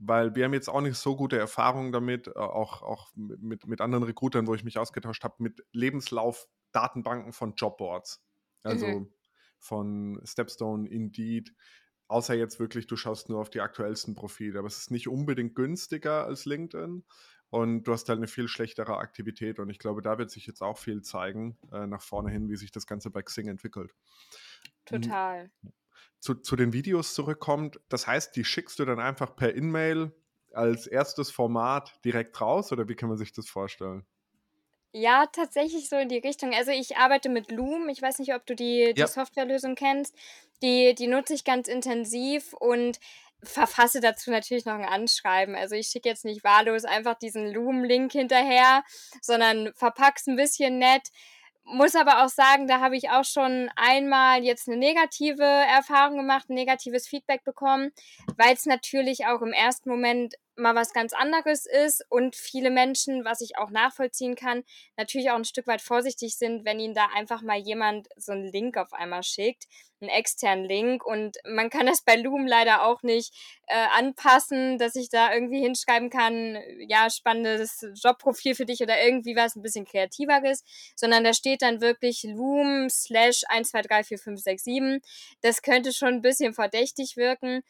weil 0.01 0.35
wir 0.35 0.47
haben 0.47 0.55
jetzt 0.55 0.69
auch 0.69 0.81
nicht 0.81 0.97
so 0.97 1.15
gute 1.15 1.39
Erfahrungen 1.39 1.93
damit, 1.93 2.29
äh, 2.29 2.33
auch, 2.33 2.83
auch 2.83 3.11
mit, 3.15 3.67
mit 3.67 3.81
anderen 3.81 4.05
Recruitern, 4.05 4.47
wo 4.47 4.55
ich 4.55 4.65
mich 4.65 4.79
ausgetauscht 4.79 5.23
habe, 5.25 5.37
mit 5.39 5.63
Lebenslauf-Datenbanken 5.73 7.33
von 7.33 7.55
Jobboards. 7.55 8.23
Also 8.63 8.87
mhm. 8.87 9.13
von 9.59 10.21
Stepstone, 10.25 10.89
Indeed, 10.89 11.55
außer 12.09 12.35
jetzt 12.35 12.59
wirklich, 12.59 12.87
du 12.87 12.97
schaust 12.97 13.29
nur 13.29 13.41
auf 13.41 13.51
die 13.51 13.61
aktuellsten 13.61 14.15
Profile. 14.15 14.59
Aber 14.59 14.69
es 14.69 14.79
ist 14.79 14.91
nicht 14.91 15.09
unbedingt 15.09 15.55
günstiger 15.55 16.25
als 16.27 16.45
LinkedIn 16.45 17.05
und 17.51 17.85
du 17.85 17.93
hast 17.93 18.09
halt 18.09 18.19
eine 18.19 18.27
viel 18.27 18.49
schlechtere 18.49 18.97
Aktivität. 18.99 19.59
Und 19.59 19.71
ich 19.71 19.79
glaube, 19.79 20.03
da 20.03 20.19
wird 20.19 20.31
sich 20.31 20.47
jetzt 20.47 20.63
auch 20.63 20.79
viel 20.79 21.03
zeigen, 21.03 21.59
äh, 21.73 21.87
nach 21.87 22.03
vorne 22.03 22.31
hin, 22.31 22.49
wie 22.49 22.57
sich 22.57 22.73
das 22.73 22.87
Ganze 22.87 23.11
bei 23.11 23.23
Xing 23.23 23.49
entwickelt. 23.49 23.95
Total. 24.85 25.51
Zu, 26.19 26.35
zu 26.35 26.57
den 26.57 26.73
Videos 26.73 27.15
zurückkommt, 27.15 27.81
das 27.89 28.07
heißt, 28.07 28.37
die 28.37 28.45
schickst 28.45 28.79
du 28.79 28.85
dann 28.85 29.01
einfach 29.01 29.37
per 29.37 29.55
In-Mail 29.55 30.13
als 30.53 30.87
erstes 30.87 31.31
Format 31.31 32.05
direkt 32.05 32.41
raus 32.41 32.73
oder 32.73 32.89
wie 32.89 32.95
kann 32.95 33.09
man 33.09 33.19
sich 33.19 33.33
das 33.33 33.49
vorstellen? 33.49 34.05
Ja, 34.93 35.27
tatsächlich 35.27 35.89
so 35.89 35.97
in 35.97 36.09
die 36.09 36.19
Richtung. 36.19 36.53
Also 36.53 36.73
ich 36.73 36.97
arbeite 36.97 37.29
mit 37.29 37.51
Loom. 37.51 37.89
Ich 37.89 38.03
weiß 38.03 38.19
nicht, 38.19 38.35
ob 38.35 38.45
du 38.47 38.57
die, 38.57 38.93
die 38.95 39.01
Ja. 39.01 39.07
Softwarelösung 39.07 39.75
kennst. 39.77 40.15
Die, 40.63 40.95
die 40.95 41.07
nutze 41.07 41.35
ich 41.35 41.45
ganz 41.45 41.69
intensiv 41.69 42.53
und 42.55 42.99
verfasse 43.43 44.01
dazu 44.01 44.31
natürlich 44.31 44.67
noch 44.67 44.75
ein 44.75 44.85
Anschreiben. 44.85 45.55
Also 45.55 45.75
ich 45.75 45.87
schicke 45.87 46.09
jetzt 46.09 46.25
nicht 46.25 46.45
wahllos 46.45 46.85
einfach 46.85 47.15
diesen 47.15 47.51
Loom-Link 47.53 48.13
hinterher, 48.13 48.85
sondern 49.23 49.73
verpack's 49.75 50.27
ein 50.27 50.37
bisschen 50.37 50.79
nett. 50.79 51.09
Muss 51.65 51.95
aber 51.95 52.25
auch 52.25 52.29
sagen, 52.29 52.67
da 52.67 52.81
habe 52.81 52.97
ich 52.97 53.11
auch 53.11 53.25
schon 53.25 53.71
einmal 53.77 54.43
jetzt 54.43 54.69
eine 54.69 54.77
negative 54.77 55.45
Erfahrung 55.45 56.17
gemacht, 56.17 56.51
ein 56.51 56.55
negatives 56.55 57.07
Feedback 57.07 57.45
bekommen, 57.45 57.93
weil 58.37 58.55
es 58.55 58.67
natürlich 58.67 59.27
auch 59.27 59.41
im 59.41 59.53
ersten 59.53 59.89
Moment 59.89 60.35
mal 60.61 60.75
was 60.75 60.93
ganz 60.93 61.13
anderes 61.13 61.67
ist 61.67 62.05
und 62.09 62.37
viele 62.37 62.71
Menschen, 62.71 63.25
was 63.25 63.41
ich 63.41 63.59
auch 63.59 63.71
nachvollziehen 63.71 64.37
kann, 64.37 64.63
natürlich 64.97 65.31
auch 65.31 65.37
ein 65.37 65.45
Stück 65.45 65.67
weit 65.67 65.81
vorsichtig 65.81 66.37
sind, 66.37 66.65
wenn 66.65 66.79
ihnen 66.79 66.95
da 66.95 67.07
einfach 67.15 67.43
mal 67.43 67.59
jemand 67.59 68.09
so 68.17 68.33
einen 68.33 68.53
Link 68.53 68.77
auf 68.77 68.93
einmal 68.93 69.23
schickt, 69.23 69.65
einen 70.01 70.11
externen 70.11 70.65
Link 70.65 71.05
und 71.05 71.37
man 71.45 71.69
kann 71.69 71.87
das 71.87 72.03
bei 72.03 72.17
Loom 72.17 72.47
leider 72.47 72.85
auch 72.85 73.03
nicht 73.03 73.35
äh, 73.67 73.87
anpassen, 73.97 74.79
dass 74.79 74.95
ich 74.97 75.11
da 75.11 75.33
irgendwie 75.33 75.61
hinschreiben 75.61 76.11
kann, 76.11 76.59
ja, 76.89 77.11
spannendes 77.11 77.87
Jobprofil 78.03 78.55
für 78.55 78.67
dich 78.67 78.81
oder 78.81 79.03
irgendwie 79.03 79.37
was 79.37 79.57
ein 79.57 79.63
bisschen 79.63 79.85
kreativeres, 79.85 80.65
sondern 80.97 81.25
da 81.25 81.35
steht 81.35 81.63
dann 81.63 81.81
wirklich 81.81 82.23
Loom 82.23 82.89
slash 82.89 83.43
1, 83.49 83.71
2, 83.71 83.83
3, 83.83 84.05
4, 84.05 84.19
5, 84.19 84.41
6, 84.41 84.65
7. 84.65 85.01
Das 85.43 85.63
könnte 85.63 85.93
schon 85.93 86.15
ein 86.15 86.23
bisschen 86.23 86.55
verdächtig 86.55 87.17
wirken. 87.17 87.63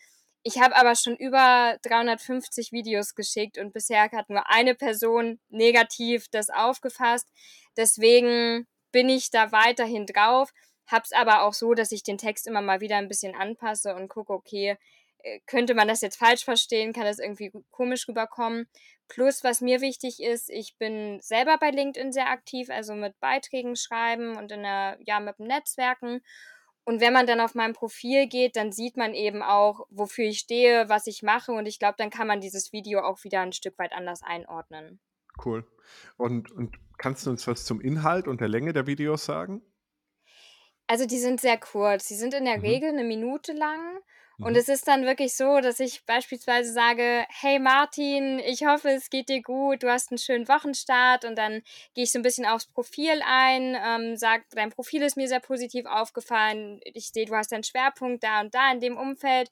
Ich 0.42 0.58
habe 0.58 0.74
aber 0.76 0.94
schon 0.94 1.16
über 1.16 1.76
350 1.82 2.72
Videos 2.72 3.14
geschickt 3.14 3.58
und 3.58 3.72
bisher 3.72 4.10
hat 4.10 4.30
nur 4.30 4.48
eine 4.48 4.74
Person 4.74 5.38
negativ 5.50 6.28
das 6.30 6.48
aufgefasst. 6.48 7.28
Deswegen 7.76 8.66
bin 8.90 9.08
ich 9.08 9.30
da 9.30 9.52
weiterhin 9.52 10.06
drauf, 10.06 10.52
hab's 10.86 11.12
aber 11.12 11.42
auch 11.42 11.54
so, 11.54 11.74
dass 11.74 11.92
ich 11.92 12.02
den 12.02 12.18
Text 12.18 12.46
immer 12.46 12.62
mal 12.62 12.80
wieder 12.80 12.96
ein 12.96 13.08
bisschen 13.08 13.34
anpasse 13.34 13.94
und 13.94 14.08
gucke, 14.08 14.32
okay, 14.32 14.76
äh, 15.22 15.40
könnte 15.46 15.74
man 15.74 15.88
das 15.88 16.00
jetzt 16.00 16.16
falsch 16.16 16.44
verstehen, 16.44 16.92
kann 16.92 17.04
das 17.04 17.18
irgendwie 17.18 17.52
komisch 17.70 18.08
rüberkommen. 18.08 18.66
Plus, 19.08 19.44
was 19.44 19.60
mir 19.60 19.80
wichtig 19.80 20.20
ist, 20.22 20.50
ich 20.50 20.76
bin 20.78 21.20
selber 21.20 21.58
bei 21.58 21.70
LinkedIn 21.70 22.12
sehr 22.12 22.28
aktiv, 22.28 22.70
also 22.70 22.94
mit 22.94 23.18
Beiträgen 23.20 23.76
schreiben 23.76 24.36
und 24.36 24.52
in 24.52 24.62
der, 24.62 24.98
ja, 25.04 25.20
mit 25.20 25.38
Netzwerken. 25.40 26.22
Und 26.90 27.00
wenn 27.00 27.12
man 27.12 27.24
dann 27.24 27.38
auf 27.38 27.54
mein 27.54 27.72
Profil 27.72 28.26
geht, 28.26 28.56
dann 28.56 28.72
sieht 28.72 28.96
man 28.96 29.14
eben 29.14 29.44
auch, 29.44 29.86
wofür 29.90 30.24
ich 30.24 30.40
stehe, 30.40 30.88
was 30.88 31.06
ich 31.06 31.22
mache. 31.22 31.52
Und 31.52 31.66
ich 31.66 31.78
glaube, 31.78 31.94
dann 31.96 32.10
kann 32.10 32.26
man 32.26 32.40
dieses 32.40 32.72
Video 32.72 33.02
auch 33.02 33.22
wieder 33.22 33.42
ein 33.42 33.52
Stück 33.52 33.78
weit 33.78 33.92
anders 33.92 34.24
einordnen. 34.24 34.98
Cool. 35.44 35.64
Und, 36.16 36.50
und 36.50 36.74
kannst 36.98 37.24
du 37.24 37.30
uns 37.30 37.46
was 37.46 37.64
zum 37.64 37.80
Inhalt 37.80 38.26
und 38.26 38.40
der 38.40 38.48
Länge 38.48 38.72
der 38.72 38.88
Videos 38.88 39.24
sagen? 39.24 39.62
Also 40.88 41.06
die 41.06 41.20
sind 41.20 41.40
sehr 41.40 41.58
kurz. 41.58 42.08
Die 42.08 42.16
sind 42.16 42.34
in 42.34 42.44
der 42.44 42.58
mhm. 42.58 42.64
Regel 42.64 42.88
eine 42.88 43.04
Minute 43.04 43.52
lang. 43.52 44.00
Und 44.40 44.52
mhm. 44.52 44.58
es 44.58 44.68
ist 44.68 44.88
dann 44.88 45.04
wirklich 45.04 45.34
so, 45.34 45.60
dass 45.60 45.80
ich 45.80 46.04
beispielsweise 46.06 46.72
sage, 46.72 47.24
hey 47.28 47.58
Martin, 47.58 48.38
ich 48.38 48.64
hoffe, 48.64 48.88
es 48.90 49.10
geht 49.10 49.28
dir 49.28 49.42
gut, 49.42 49.82
du 49.82 49.90
hast 49.90 50.10
einen 50.10 50.18
schönen 50.18 50.48
Wochenstart 50.48 51.24
und 51.24 51.36
dann 51.36 51.62
gehe 51.94 52.04
ich 52.04 52.12
so 52.12 52.18
ein 52.18 52.22
bisschen 52.22 52.46
aufs 52.46 52.66
Profil 52.66 53.22
ein, 53.26 53.76
ähm, 53.84 54.16
sag, 54.16 54.44
dein 54.50 54.70
Profil 54.70 55.02
ist 55.02 55.16
mir 55.16 55.28
sehr 55.28 55.40
positiv 55.40 55.84
aufgefallen, 55.86 56.80
ich 56.84 57.10
sehe, 57.10 57.26
du 57.26 57.34
hast 57.34 57.52
deinen 57.52 57.64
Schwerpunkt 57.64 58.24
da 58.24 58.40
und 58.40 58.54
da 58.54 58.72
in 58.72 58.80
dem 58.80 58.96
Umfeld 58.96 59.50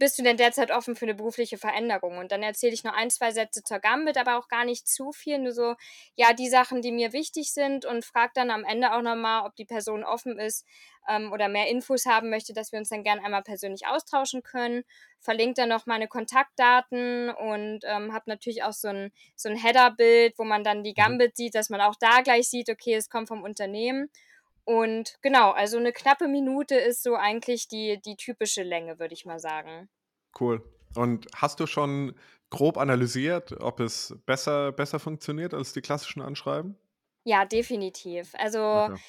bist 0.00 0.18
du 0.18 0.22
denn 0.22 0.38
derzeit 0.38 0.70
offen 0.70 0.96
für 0.96 1.04
eine 1.04 1.14
berufliche 1.14 1.58
Veränderung? 1.58 2.16
Und 2.18 2.32
dann 2.32 2.42
erzähle 2.42 2.72
ich 2.72 2.82
nur 2.82 2.94
ein, 2.94 3.10
zwei 3.10 3.30
Sätze 3.30 3.62
zur 3.62 3.78
Gambit, 3.78 4.16
aber 4.16 4.38
auch 4.38 4.48
gar 4.48 4.64
nicht 4.64 4.88
zu 4.88 5.12
viel, 5.12 5.38
nur 5.38 5.52
so, 5.52 5.76
ja, 6.16 6.32
die 6.32 6.48
Sachen, 6.48 6.80
die 6.80 6.90
mir 6.90 7.12
wichtig 7.12 7.52
sind 7.52 7.84
und 7.84 8.04
frage 8.04 8.32
dann 8.34 8.50
am 8.50 8.64
Ende 8.64 8.94
auch 8.94 9.02
nochmal, 9.02 9.46
ob 9.46 9.54
die 9.56 9.66
Person 9.66 10.02
offen 10.02 10.38
ist 10.38 10.66
ähm, 11.06 11.30
oder 11.32 11.48
mehr 11.48 11.68
Infos 11.68 12.06
haben 12.06 12.30
möchte, 12.30 12.54
dass 12.54 12.72
wir 12.72 12.78
uns 12.78 12.88
dann 12.88 13.04
gerne 13.04 13.22
einmal 13.22 13.42
persönlich 13.42 13.86
austauschen 13.86 14.42
können. 14.42 14.84
Verlinke 15.20 15.54
dann 15.54 15.68
noch 15.68 15.84
meine 15.84 16.08
Kontaktdaten 16.08 17.28
und 17.28 17.80
ähm, 17.84 18.14
habe 18.14 18.24
natürlich 18.26 18.62
auch 18.62 18.72
so 18.72 18.88
ein, 18.88 19.12
so 19.36 19.50
ein 19.50 19.56
Header-Bild, 19.56 20.38
wo 20.38 20.44
man 20.44 20.64
dann 20.64 20.82
die 20.82 20.90
mhm. 20.90 21.02
Gambit 21.02 21.36
sieht, 21.36 21.54
dass 21.54 21.68
man 21.68 21.82
auch 21.82 21.94
da 22.00 22.22
gleich 22.22 22.48
sieht, 22.48 22.70
okay, 22.70 22.94
es 22.94 23.10
kommt 23.10 23.28
vom 23.28 23.42
Unternehmen. 23.42 24.10
Und 24.64 25.16
genau, 25.22 25.50
also 25.50 25.78
eine 25.78 25.92
knappe 25.92 26.28
Minute 26.28 26.76
ist 26.76 27.02
so 27.02 27.14
eigentlich 27.14 27.68
die, 27.68 28.00
die 28.04 28.16
typische 28.16 28.62
Länge, 28.62 28.98
würde 28.98 29.14
ich 29.14 29.24
mal 29.24 29.38
sagen. 29.38 29.88
Cool. 30.38 30.62
Und 30.94 31.26
hast 31.34 31.60
du 31.60 31.66
schon 31.66 32.14
grob 32.50 32.76
analysiert, 32.76 33.52
ob 33.60 33.80
es 33.80 34.14
besser, 34.26 34.72
besser 34.72 34.98
funktioniert 34.98 35.54
als 35.54 35.72
die 35.72 35.80
klassischen 35.80 36.20
Anschreiben? 36.20 36.76
Ja, 37.24 37.44
definitiv. 37.44 38.32
Also 38.34 38.60
okay. 38.60 39.00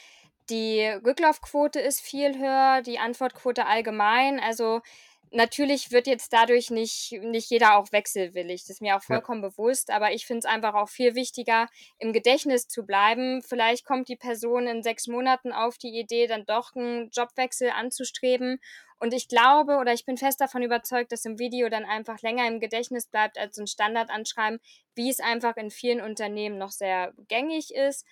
die 0.49 0.85
Rücklaufquote 1.05 1.79
ist 1.79 2.01
viel 2.01 2.37
höher, 2.37 2.81
die 2.81 2.99
Antwortquote 2.99 3.65
allgemein. 3.65 4.39
Also 4.39 4.81
natürlich 5.31 5.91
wird 5.91 6.07
jetzt 6.07 6.33
dadurch 6.33 6.71
nicht, 6.71 7.11
nicht 7.21 7.49
jeder 7.49 7.77
auch 7.77 7.91
wechselwillig. 7.91 8.61
Das 8.61 8.71
ist 8.71 8.81
mir 8.81 8.97
auch 8.97 9.03
vollkommen 9.03 9.43
ja. 9.43 9.49
bewusst, 9.49 9.89
aber 9.91 10.11
ich 10.11 10.25
finde 10.25 10.39
es 10.39 10.45
einfach 10.45 10.73
auch 10.73 10.89
viel 10.89 11.15
wichtiger, 11.15 11.67
im 11.99 12.13
Gedächtnis 12.13 12.67
zu 12.67 12.85
bleiben. 12.85 13.41
Vielleicht 13.41 13.85
kommt 13.85 14.09
die 14.09 14.15
Person 14.15 14.67
in 14.67 14.83
sechs 14.83 15.07
Monaten 15.07 15.51
auf 15.51 15.77
die 15.77 15.97
Idee, 15.97 16.27
dann 16.27 16.45
doch 16.45 16.75
einen 16.75 17.09
Jobwechsel 17.11 17.69
anzustreben. 17.69 18.59
Und 18.99 19.13
ich 19.13 19.27
glaube 19.27 19.77
oder 19.77 19.93
ich 19.93 20.05
bin 20.05 20.17
fest 20.17 20.41
davon 20.41 20.61
überzeugt, 20.61 21.11
dass 21.11 21.25
im 21.25 21.39
Video 21.39 21.69
dann 21.69 21.85
einfach 21.85 22.21
länger 22.21 22.47
im 22.47 22.59
Gedächtnis 22.59 23.07
bleibt 23.07 23.39
als 23.39 23.57
ein 23.57 23.67
Standardanschreiben, 23.67 24.59
wie 24.93 25.09
es 25.09 25.19
einfach 25.19 25.57
in 25.57 25.71
vielen 25.71 26.01
Unternehmen 26.01 26.57
noch 26.57 26.71
sehr 26.71 27.13
gängig 27.27 27.73
ist. 27.73 28.05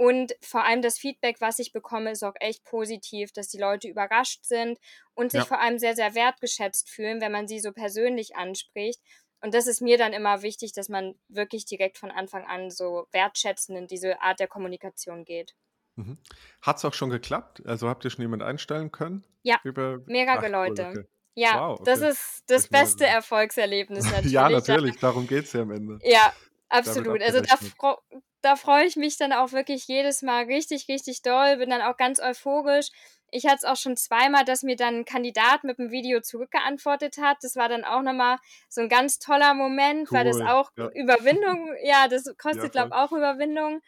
Und 0.00 0.34
vor 0.40 0.64
allem 0.64 0.80
das 0.80 0.98
Feedback, 0.98 1.42
was 1.42 1.58
ich 1.58 1.74
bekomme, 1.74 2.12
ist 2.12 2.24
auch 2.24 2.32
echt 2.40 2.64
positiv, 2.64 3.32
dass 3.32 3.48
die 3.48 3.58
Leute 3.58 3.86
überrascht 3.86 4.46
sind 4.46 4.78
und 5.12 5.30
sich 5.30 5.40
ja. 5.42 5.44
vor 5.44 5.60
allem 5.60 5.78
sehr, 5.78 5.94
sehr 5.94 6.14
wertgeschätzt 6.14 6.88
fühlen, 6.88 7.20
wenn 7.20 7.30
man 7.30 7.46
sie 7.46 7.60
so 7.60 7.70
persönlich 7.70 8.34
anspricht. 8.34 8.98
Und 9.42 9.52
das 9.52 9.66
ist 9.66 9.82
mir 9.82 9.98
dann 9.98 10.14
immer 10.14 10.40
wichtig, 10.40 10.72
dass 10.72 10.88
man 10.88 11.16
wirklich 11.28 11.66
direkt 11.66 11.98
von 11.98 12.10
Anfang 12.10 12.46
an 12.46 12.70
so 12.70 13.08
wertschätzend 13.12 13.76
in 13.76 13.88
diese 13.88 14.22
Art 14.22 14.40
der 14.40 14.48
Kommunikation 14.48 15.26
geht. 15.26 15.54
Mhm. 15.96 16.16
Hat 16.62 16.78
es 16.78 16.86
auch 16.86 16.94
schon 16.94 17.10
geklappt? 17.10 17.62
Also 17.66 17.86
habt 17.86 18.02
ihr 18.06 18.10
schon 18.10 18.22
jemanden 18.22 18.46
einstellen 18.46 18.90
können? 18.90 19.22
Ja, 19.42 19.60
Über... 19.64 19.98
mehrere 20.06 20.46
Ach, 20.46 20.50
Leute. 20.50 20.86
Okay. 20.86 21.04
Ja, 21.34 21.60
wow, 21.60 21.78
okay. 21.78 21.82
das 21.84 22.00
ist 22.00 22.44
das 22.46 22.64
ich 22.64 22.70
beste 22.70 23.04
Erfolgserlebnis 23.04 24.04
natürlich. 24.10 24.32
ja, 24.32 24.48
natürlich, 24.48 24.96
darum 24.96 25.26
geht 25.26 25.44
es 25.44 25.52
ja 25.52 25.60
am 25.60 25.72
Ende. 25.72 25.98
Ja, 26.02 26.32
absolut. 26.70 27.20
Also 27.20 27.42
da, 27.42 27.98
da 28.42 28.56
freue 28.56 28.86
ich 28.86 28.96
mich 28.96 29.16
dann 29.16 29.32
auch 29.32 29.52
wirklich 29.52 29.86
jedes 29.86 30.22
Mal 30.22 30.44
richtig, 30.44 30.88
richtig 30.88 31.22
doll, 31.22 31.58
bin 31.58 31.70
dann 31.70 31.82
auch 31.82 31.96
ganz 31.96 32.20
euphorisch. 32.20 32.88
Ich 33.32 33.46
hatte 33.46 33.58
es 33.58 33.64
auch 33.64 33.76
schon 33.76 33.96
zweimal, 33.96 34.44
dass 34.44 34.62
mir 34.62 34.76
dann 34.76 35.00
ein 35.00 35.04
Kandidat 35.04 35.62
mit 35.62 35.78
dem 35.78 35.90
Video 35.90 36.20
zurückgeantwortet 36.20 37.18
hat. 37.18 37.38
Das 37.42 37.54
war 37.54 37.68
dann 37.68 37.84
auch 37.84 38.02
nochmal 38.02 38.38
so 38.68 38.80
ein 38.80 38.88
ganz 38.88 39.18
toller 39.18 39.54
Moment, 39.54 40.10
cool. 40.10 40.18
weil 40.18 40.24
das 40.24 40.40
auch 40.40 40.72
ja. 40.76 40.88
Überwindung, 40.94 41.72
ja, 41.84 42.08
das 42.08 42.24
kostet, 42.38 42.74
ja, 42.74 42.86
glaube 42.86 42.88
ich, 42.88 42.94
auch 42.94 43.12
Überwindung. 43.12 43.82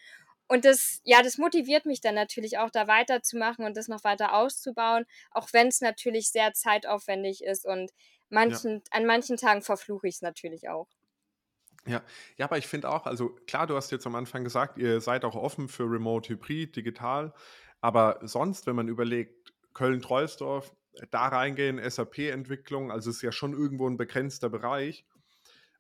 Und 0.49 0.65
das, 0.65 1.01
ja, 1.05 1.23
das 1.23 1.39
motiviert 1.39 1.87
mich 1.87 2.01
dann 2.01 2.15
natürlich 2.15 2.59
auch, 2.59 2.71
da 2.71 2.87
weiterzumachen 2.87 3.65
und 3.65 3.77
das 3.77 3.89
noch 3.89 4.05
weiter 4.05 4.35
auszubauen, 4.35 5.07
auch 5.31 5.49
wenn 5.53 5.69
es 5.69 5.81
natürlich 5.81 6.31
sehr 6.31 6.53
zeitaufwendig 6.53 7.43
ist 7.43 7.65
und 7.65 7.91
manchen, 8.29 8.75
ja. 8.75 8.81
an 8.91 9.07
manchen 9.07 9.39
Tagen 9.39 9.63
verfluche 9.63 10.09
ich 10.09 10.17
es 10.17 10.23
natürlich 10.23 10.69
auch. 10.69 10.89
Ja, 11.87 12.03
ja, 12.37 12.47
aber 12.47 12.59
ich 12.59 12.67
finde 12.67 12.91
auch, 12.91 13.07
also 13.07 13.31
klar, 13.47 13.67
du 13.67 13.75
hast 13.75 13.91
jetzt 13.91 14.07
am 14.07 14.15
Anfang 14.15 14.45
gesagt, 14.45 14.79
ihr 14.79 15.01
seid 15.01 15.25
auch 15.25 15.35
offen 15.35 15.69
für 15.69 15.85
Remote 15.85 16.29
Hybrid, 16.29 16.77
digital, 16.77 17.35
aber 17.81 18.21
sonst, 18.23 18.67
wenn 18.67 18.77
man 18.77 18.89
überlegt, 18.89 19.53
Köln-Troisdorf, 19.75 20.73
da 21.11 21.29
reingehen, 21.29 21.81
SAP-Entwicklung, 21.83 22.93
also 22.93 23.11
ist 23.11 23.23
ja 23.23 23.33
schon 23.33 23.53
irgendwo 23.53 23.89
ein 23.89 23.97
begrenzter 23.97 24.51
Bereich. 24.51 25.07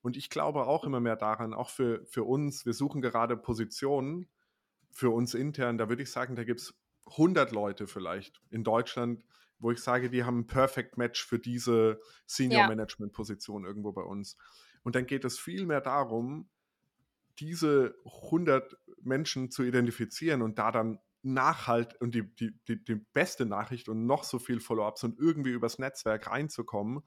Und 0.00 0.16
ich 0.16 0.30
glaube 0.30 0.66
auch 0.66 0.84
immer 0.84 1.00
mehr 1.00 1.16
daran, 1.16 1.54
auch 1.54 1.70
für, 1.70 2.04
für 2.06 2.24
uns, 2.24 2.66
wir 2.66 2.72
suchen 2.72 3.00
gerade 3.02 3.36
Positionen 3.36 4.26
für 4.90 5.10
uns 5.10 5.34
intern, 5.34 5.78
da 5.78 5.88
würde 5.88 6.02
ich 6.02 6.10
sagen, 6.10 6.34
da 6.34 6.44
gibt 6.44 6.60
es 6.60 6.74
100 7.06 7.52
Leute 7.52 7.86
vielleicht 7.86 8.40
in 8.50 8.64
Deutschland, 8.64 9.24
wo 9.58 9.70
ich 9.70 9.78
sage, 9.78 10.10
die 10.10 10.24
haben 10.24 10.40
ein 10.40 10.46
Perfect 10.46 10.98
Match 10.98 11.24
für 11.24 11.38
diese 11.38 12.00
Senior-Management-Position 12.26 13.64
irgendwo 13.64 13.92
bei 13.92 14.02
uns. 14.02 14.36
Und 14.82 14.96
dann 14.96 15.06
geht 15.06 15.24
es 15.24 15.38
viel 15.38 15.66
mehr 15.66 15.80
darum, 15.80 16.48
diese 17.38 17.94
100 18.04 18.76
Menschen 19.02 19.50
zu 19.50 19.62
identifizieren 19.62 20.42
und 20.42 20.58
da 20.58 20.70
dann 20.70 20.98
Nachhalt 21.22 22.00
und 22.00 22.14
die, 22.14 22.34
die, 22.34 22.52
die, 22.66 22.84
die 22.84 22.96
beste 22.96 23.46
Nachricht 23.46 23.88
und 23.88 24.06
noch 24.06 24.24
so 24.24 24.38
viel 24.38 24.60
Follow-ups 24.60 25.04
und 25.04 25.18
irgendwie 25.18 25.50
übers 25.50 25.78
Netzwerk 25.78 26.28
reinzukommen. 26.28 27.02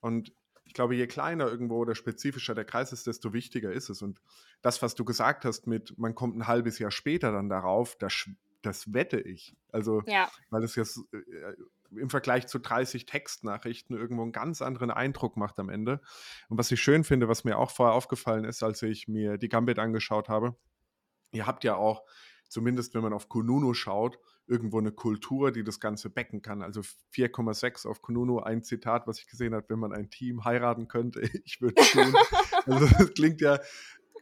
Und 0.00 0.32
ich 0.64 0.74
glaube, 0.74 0.94
je 0.94 1.06
kleiner 1.06 1.48
irgendwo 1.48 1.76
oder 1.76 1.94
spezifischer 1.94 2.54
der 2.54 2.64
Kreis 2.64 2.92
ist, 2.92 3.06
desto 3.06 3.32
wichtiger 3.32 3.72
ist 3.72 3.88
es. 3.90 4.02
Und 4.02 4.20
das, 4.62 4.82
was 4.82 4.94
du 4.94 5.04
gesagt 5.04 5.44
hast 5.44 5.66
mit, 5.66 5.98
man 5.98 6.14
kommt 6.14 6.36
ein 6.36 6.46
halbes 6.46 6.78
Jahr 6.78 6.90
später 6.90 7.32
dann 7.32 7.48
darauf, 7.48 7.96
das, 7.96 8.28
das 8.62 8.92
wette 8.92 9.20
ich. 9.20 9.54
Also, 9.70 10.02
ja. 10.06 10.30
weil 10.50 10.62
es 10.64 10.74
jetzt 10.74 11.00
äh, 11.12 11.54
im 11.96 12.10
Vergleich 12.10 12.46
zu 12.46 12.58
30 12.58 13.06
Textnachrichten 13.06 13.96
irgendwo 13.96 14.22
einen 14.22 14.32
ganz 14.32 14.62
anderen 14.62 14.90
Eindruck 14.90 15.36
macht 15.36 15.58
am 15.58 15.68
Ende. 15.68 16.00
Und 16.48 16.58
was 16.58 16.70
ich 16.70 16.80
schön 16.80 17.04
finde, 17.04 17.28
was 17.28 17.44
mir 17.44 17.58
auch 17.58 17.70
vorher 17.70 17.94
aufgefallen 17.94 18.44
ist, 18.44 18.62
als 18.62 18.82
ich 18.82 19.08
mir 19.08 19.38
die 19.38 19.48
Gambit 19.48 19.78
angeschaut 19.78 20.28
habe, 20.28 20.56
ihr 21.32 21.46
habt 21.46 21.64
ja 21.64 21.76
auch, 21.76 22.04
zumindest 22.48 22.94
wenn 22.94 23.02
man 23.02 23.12
auf 23.12 23.28
Kununu 23.28 23.74
schaut, 23.74 24.18
irgendwo 24.46 24.78
eine 24.78 24.92
Kultur, 24.92 25.52
die 25.52 25.62
das 25.62 25.78
Ganze 25.78 26.08
becken 26.08 26.40
kann. 26.40 26.62
Also 26.62 26.80
4,6 26.80 27.86
auf 27.86 28.00
Kununu, 28.00 28.40
ein 28.40 28.62
Zitat, 28.62 29.06
was 29.06 29.20
ich 29.20 29.28
gesehen 29.28 29.54
habe, 29.54 29.66
wenn 29.68 29.78
man 29.78 29.92
ein 29.92 30.10
Team 30.10 30.44
heiraten 30.44 30.88
könnte, 30.88 31.20
ich 31.44 31.60
würde 31.60 31.74
tun. 31.74 32.14
also 32.66 32.86
das 32.98 33.12
klingt 33.14 33.40
ja, 33.40 33.58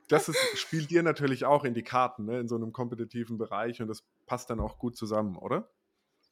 das 0.09 0.29
ist, 0.29 0.39
spielt 0.55 0.91
dir 0.91 1.03
natürlich 1.03 1.45
auch 1.45 1.65
in 1.65 1.75
die 1.75 1.83
Karten, 1.83 2.27
ne, 2.27 2.41
in 2.41 2.49
so 2.49 2.57
einem 2.57 2.73
kompetitiven 2.73 3.39
Bereich 3.39 3.81
und 3.81 3.89
das 3.89 4.05
passt 4.27 4.51
dann 4.51 4.61
auch 4.61 4.79
gut 4.79 4.97
zusammen, 4.97 5.37
oder? 5.37 5.71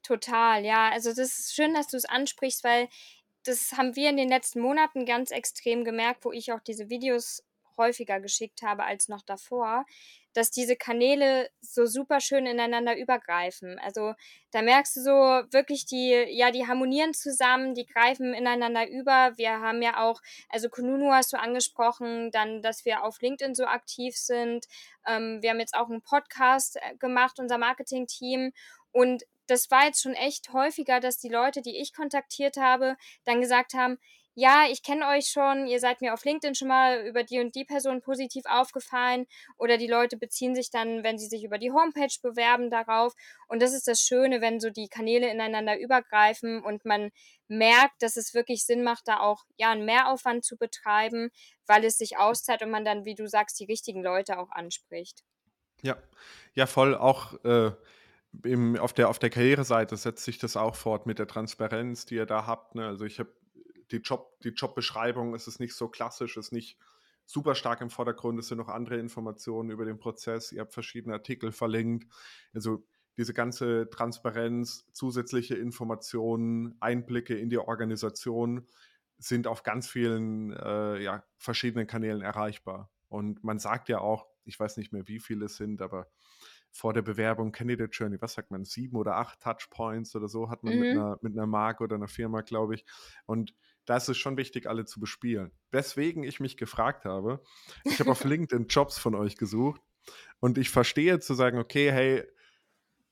Total, 0.05 0.65
ja. 0.65 0.91
Also 0.91 1.11
das 1.11 1.39
ist 1.39 1.55
schön, 1.55 1.73
dass 1.75 1.89
du 1.89 1.97
es 1.97 2.05
ansprichst, 2.05 2.63
weil 2.63 2.89
das 3.45 3.73
haben 3.73 3.97
wir 3.97 4.11
in 4.11 4.17
den 4.17 4.29
letzten 4.29 4.61
Monaten 4.61 5.07
ganz 5.07 5.31
extrem 5.31 5.85
gemerkt, 5.85 6.25
wo 6.25 6.33
ich 6.33 6.53
auch 6.53 6.61
diese 6.61 6.91
Videos 6.91 7.43
häufiger 7.79 8.21
geschickt 8.21 8.63
habe 8.63 8.85
als 8.85 9.09
noch 9.09 9.23
davor, 9.23 9.85
dass 10.35 10.51
diese 10.51 10.77
Kanäle 10.77 11.49
so 11.61 11.87
super 11.87 12.21
schön 12.21 12.45
ineinander 12.45 12.97
übergreifen. 12.97 13.79
Also 13.79 14.15
da 14.51 14.63
merkst 14.63 14.97
du 14.97 15.01
so 15.01 15.11
wirklich 15.11 15.87
die, 15.87 16.11
ja, 16.29 16.51
die 16.51 16.67
harmonieren 16.67 17.15
zusammen, 17.15 17.75
die 17.75 17.87
greifen 17.87 18.35
ineinander 18.35 18.89
über. 18.89 19.33
Wir 19.37 19.61
haben 19.61 19.81
ja 19.81 20.03
auch, 20.03 20.21
also 20.51 20.69
Kununu 20.69 21.13
hast 21.13 21.33
du 21.33 21.39
angesprochen, 21.39 22.31
dann, 22.31 22.61
dass 22.63 22.85
wir 22.85 23.05
auf 23.05 23.21
LinkedIn 23.21 23.55
so 23.55 23.65
aktiv 23.65 24.17
sind. 24.17 24.67
Ähm, 25.07 25.39
wir 25.41 25.51
haben 25.51 25.61
jetzt 25.61 25.75
auch 25.75 25.89
einen 25.89 26.03
Podcast 26.03 26.77
äh, 26.77 26.97
gemacht, 26.97 27.39
unser 27.39 27.59
Marketing-Team. 27.59 28.53
Und 28.93 29.25
das 29.47 29.71
war 29.71 29.87
jetzt 29.87 30.03
schon 30.03 30.15
echt 30.15 30.53
häufiger, 30.53 31.01
dass 31.01 31.19
die 31.19 31.29
Leute, 31.29 31.63
die 31.63 31.77
ich 31.81 31.93
kontaktiert 31.93 32.57
habe, 32.57 32.97
dann 33.25 33.41
gesagt 33.41 33.75
haben, 33.75 33.99
ja, 34.35 34.65
ich 34.71 34.83
kenne 34.83 35.07
euch 35.09 35.27
schon, 35.27 35.67
ihr 35.67 35.79
seid 35.79 36.01
mir 36.01 36.13
auf 36.13 36.25
LinkedIn 36.25 36.57
schon 36.57 36.69
mal 36.69 37.07
über 37.07 37.23
die 37.23 37.39
und 37.39 37.55
die 37.55 37.65
Person 37.65 38.01
positiv 38.01 38.45
aufgefallen 38.47 39.27
oder 39.59 39.79
die 39.79 39.87
Leute 39.87 40.17
beziehen 40.17 40.57
sich 40.57 40.71
dann, 40.71 41.05
wenn 41.05 41.19
sie 41.19 41.29
sich 41.29 41.45
über 41.45 41.59
die 41.59 41.71
Homepage 41.71 42.15
bewerben, 42.21 42.69
darauf. 42.69 43.15
Und 43.47 43.63
das 43.63 43.73
ist 43.73 43.87
das 43.87 44.01
Schöne, 44.01 44.41
wenn 44.41 44.59
so 44.59 44.71
die 44.71 44.89
Kanäle 44.89 45.31
ineinander 45.31 45.79
übergreifen 45.79 46.63
und 46.65 46.85
man 46.85 47.11
merkt, 47.47 48.03
dass 48.03 48.17
es 48.17 48.35
wirklich 48.35 48.65
Sinn 48.65 48.83
macht, 48.83 49.07
da 49.07 49.21
auch 49.21 49.45
ja 49.57 49.71
einen 49.71 49.85
Mehraufwand 49.85 50.45
zu 50.45 50.57
betreiben, 50.57 51.31
weil 51.67 51.85
es 51.85 51.99
sich 51.99 52.19
auszahlt 52.19 52.63
und 52.63 52.71
man 52.71 52.85
dann, 52.85 53.05
wie 53.05 53.15
du 53.15 53.29
sagst, 53.29 53.61
die 53.61 53.67
richtigen 53.67 54.03
Leute 54.03 54.39
auch 54.39 54.51
anspricht. 54.51 55.23
Ja, 55.83 55.97
ja, 56.55 56.67
voll. 56.67 56.97
Auch 56.97 57.35
äh, 57.45 57.71
im, 58.43 58.77
auf 58.77 58.93
der, 58.95 59.09
auf 59.09 59.19
der 59.19 59.31
Karriereseite 59.31 59.97
setzt 59.97 60.25
sich 60.25 60.39
das 60.39 60.57
auch 60.57 60.75
fort 60.75 61.07
mit 61.07 61.19
der 61.19 61.29
Transparenz, 61.29 62.07
die 62.07 62.17
ihr 62.17 62.27
da 62.27 62.47
habt. 62.47 62.75
Ne? 62.75 62.87
Also 62.87 63.05
ich 63.05 63.21
habe 63.21 63.31
die, 63.91 63.99
Job, 63.99 64.39
die 64.43 64.51
Jobbeschreibung 64.51 65.35
ist 65.35 65.47
es 65.47 65.59
nicht 65.59 65.75
so 65.75 65.89
klassisch, 65.89 66.37
ist 66.37 66.53
nicht 66.53 66.79
super 67.27 67.55
stark 67.55 67.81
im 67.81 67.91
Vordergrund. 67.91 68.39
Es 68.39 68.49
sind 68.49 68.59
noch 68.59 68.69
andere 68.69 68.99
Informationen 68.99 69.71
über 69.71 69.85
den 69.85 69.99
Prozess. 69.99 70.53
Ihr 70.53 70.61
habt 70.61 70.75
verschiedene 70.75 71.15
Artikel 71.15 71.53
verlinkt. 71.53 72.13
Also 72.53 72.85
diese 73.17 73.35
ganze 73.35 73.89
Transparenz, 73.91 74.87
zusätzliche 74.93 75.55
Informationen, 75.55 76.77
Einblicke 76.81 77.37
in 77.37 77.49
die 77.49 77.59
Organisation 77.59 78.67
sind 79.19 79.47
auf 79.47 79.63
ganz 79.63 79.89
vielen 79.89 80.53
äh, 80.53 81.03
ja, 81.03 81.25
verschiedenen 81.39 81.87
Kanälen 81.87 82.23
erreichbar. 82.23 82.91
Und 83.09 83.45
man 83.45 83.59
sagt 83.59 83.89
ja 83.89 84.01
auch, 84.01 84.27
ich 84.45 84.59
weiß 84.59 84.77
nicht 84.77 84.93
mehr, 84.93 85.07
wie 85.07 85.21
viele 85.21 85.47
es 85.47 85.57
sind, 85.57 85.81
aber 85.81 86.09
vor 86.73 86.93
der 86.93 87.03
Bewerbung 87.03 87.53
Candidate 87.53 87.91
Journey, 87.93 88.21
was 88.21 88.35
sagt 88.35 88.51
man, 88.51 88.65
sieben 88.65 88.97
oder 88.97 89.17
acht 89.17 89.41
Touchpoints 89.41 90.17
oder 90.17 90.29
so 90.29 90.51
hat 90.51 90.65
man 90.65 90.75
mhm. 90.75 90.81
mit, 90.81 90.91
einer, 90.91 91.19
mit 91.23 91.33
einer 91.35 91.47
Marke 91.47 91.85
oder 91.85 91.95
einer 91.95 92.09
Firma, 92.09 92.41
glaube 92.41 92.75
ich. 92.75 92.85
Und 93.27 93.55
da 93.87 93.97
ist 93.97 94.09
es 94.09 94.17
schon 94.17 94.37
wichtig, 94.37 94.69
alle 94.69 94.85
zu 94.85 95.01
bespielen. 95.01 95.53
Weswegen 95.71 96.25
ich 96.25 96.41
mich 96.41 96.57
gefragt 96.57 97.05
habe, 97.05 97.43
ich 97.85 98.01
habe 98.01 98.11
auf 98.11 98.25
LinkedIn 98.25 98.69
Jobs 98.69 98.99
von 98.99 99.15
euch 99.15 99.37
gesucht 99.37 99.81
und 100.41 100.59
ich 100.59 100.71
verstehe 100.71 101.21
zu 101.21 101.35
sagen, 101.35 101.59
okay, 101.59 101.91
hey, 101.91 102.25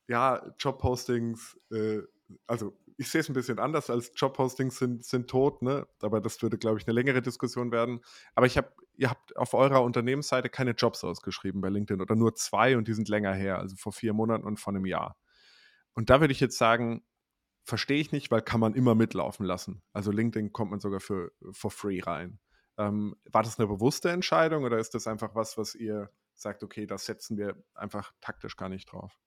ja, 0.08 0.54
Jobpostings, 0.58 1.58
äh, 1.70 2.00
also 2.46 2.76
ich 2.98 3.10
sehe 3.10 3.20
es 3.20 3.28
ein 3.28 3.34
bisschen 3.34 3.58
anders 3.58 3.90
als 3.90 4.12
Jobpostings 4.14 4.78
sind, 4.78 5.04
sind 5.04 5.28
tot, 5.28 5.62
ne? 5.62 5.86
aber 6.00 6.20
das 6.20 6.40
würde, 6.42 6.58
glaube 6.58 6.78
ich, 6.78 6.86
eine 6.86 6.94
längere 6.94 7.22
Diskussion 7.22 7.72
werden. 7.72 8.00
Aber 8.34 8.46
ich 8.46 8.56
habe, 8.56 8.72
ihr 8.96 9.10
habt 9.10 9.36
auf 9.36 9.54
eurer 9.54 9.82
Unternehmensseite 9.82 10.48
keine 10.48 10.72
Jobs 10.72 11.02
ausgeschrieben 11.02 11.60
bei 11.60 11.68
LinkedIn 11.68 12.00
oder 12.00 12.14
nur 12.14 12.34
zwei 12.34 12.76
und 12.76 12.88
die 12.88 12.94
sind 12.94 13.08
länger 13.08 13.32
her, 13.32 13.58
also 13.58 13.76
vor 13.76 13.92
vier 13.92 14.12
Monaten 14.12 14.44
und 14.44 14.60
vor 14.60 14.74
einem 14.74 14.86
Jahr. 14.86 15.16
Und 15.94 16.10
da 16.10 16.20
würde 16.20 16.32
ich 16.32 16.40
jetzt 16.40 16.58
sagen, 16.58 17.02
verstehe 17.64 18.00
ich 18.00 18.12
nicht, 18.12 18.30
weil 18.30 18.42
kann 18.42 18.60
man 18.60 18.74
immer 18.74 18.94
mitlaufen 18.94 19.46
lassen. 19.46 19.82
Also 19.92 20.10
LinkedIn 20.10 20.52
kommt 20.52 20.70
man 20.70 20.80
sogar 20.80 21.00
für 21.00 21.32
for 21.52 21.70
free 21.70 22.00
rein. 22.00 22.38
Ähm, 22.78 23.16
war 23.30 23.42
das 23.42 23.58
eine 23.58 23.68
bewusste 23.68 24.10
Entscheidung 24.10 24.64
oder 24.64 24.78
ist 24.78 24.94
das 24.94 25.06
einfach 25.06 25.34
was, 25.34 25.58
was 25.58 25.74
ihr 25.74 26.10
sagt, 26.34 26.62
okay, 26.62 26.86
das 26.86 27.06
setzen 27.06 27.36
wir 27.36 27.62
einfach 27.74 28.12
taktisch 28.20 28.56
gar 28.56 28.68
nicht 28.68 28.90
drauf? 28.90 29.18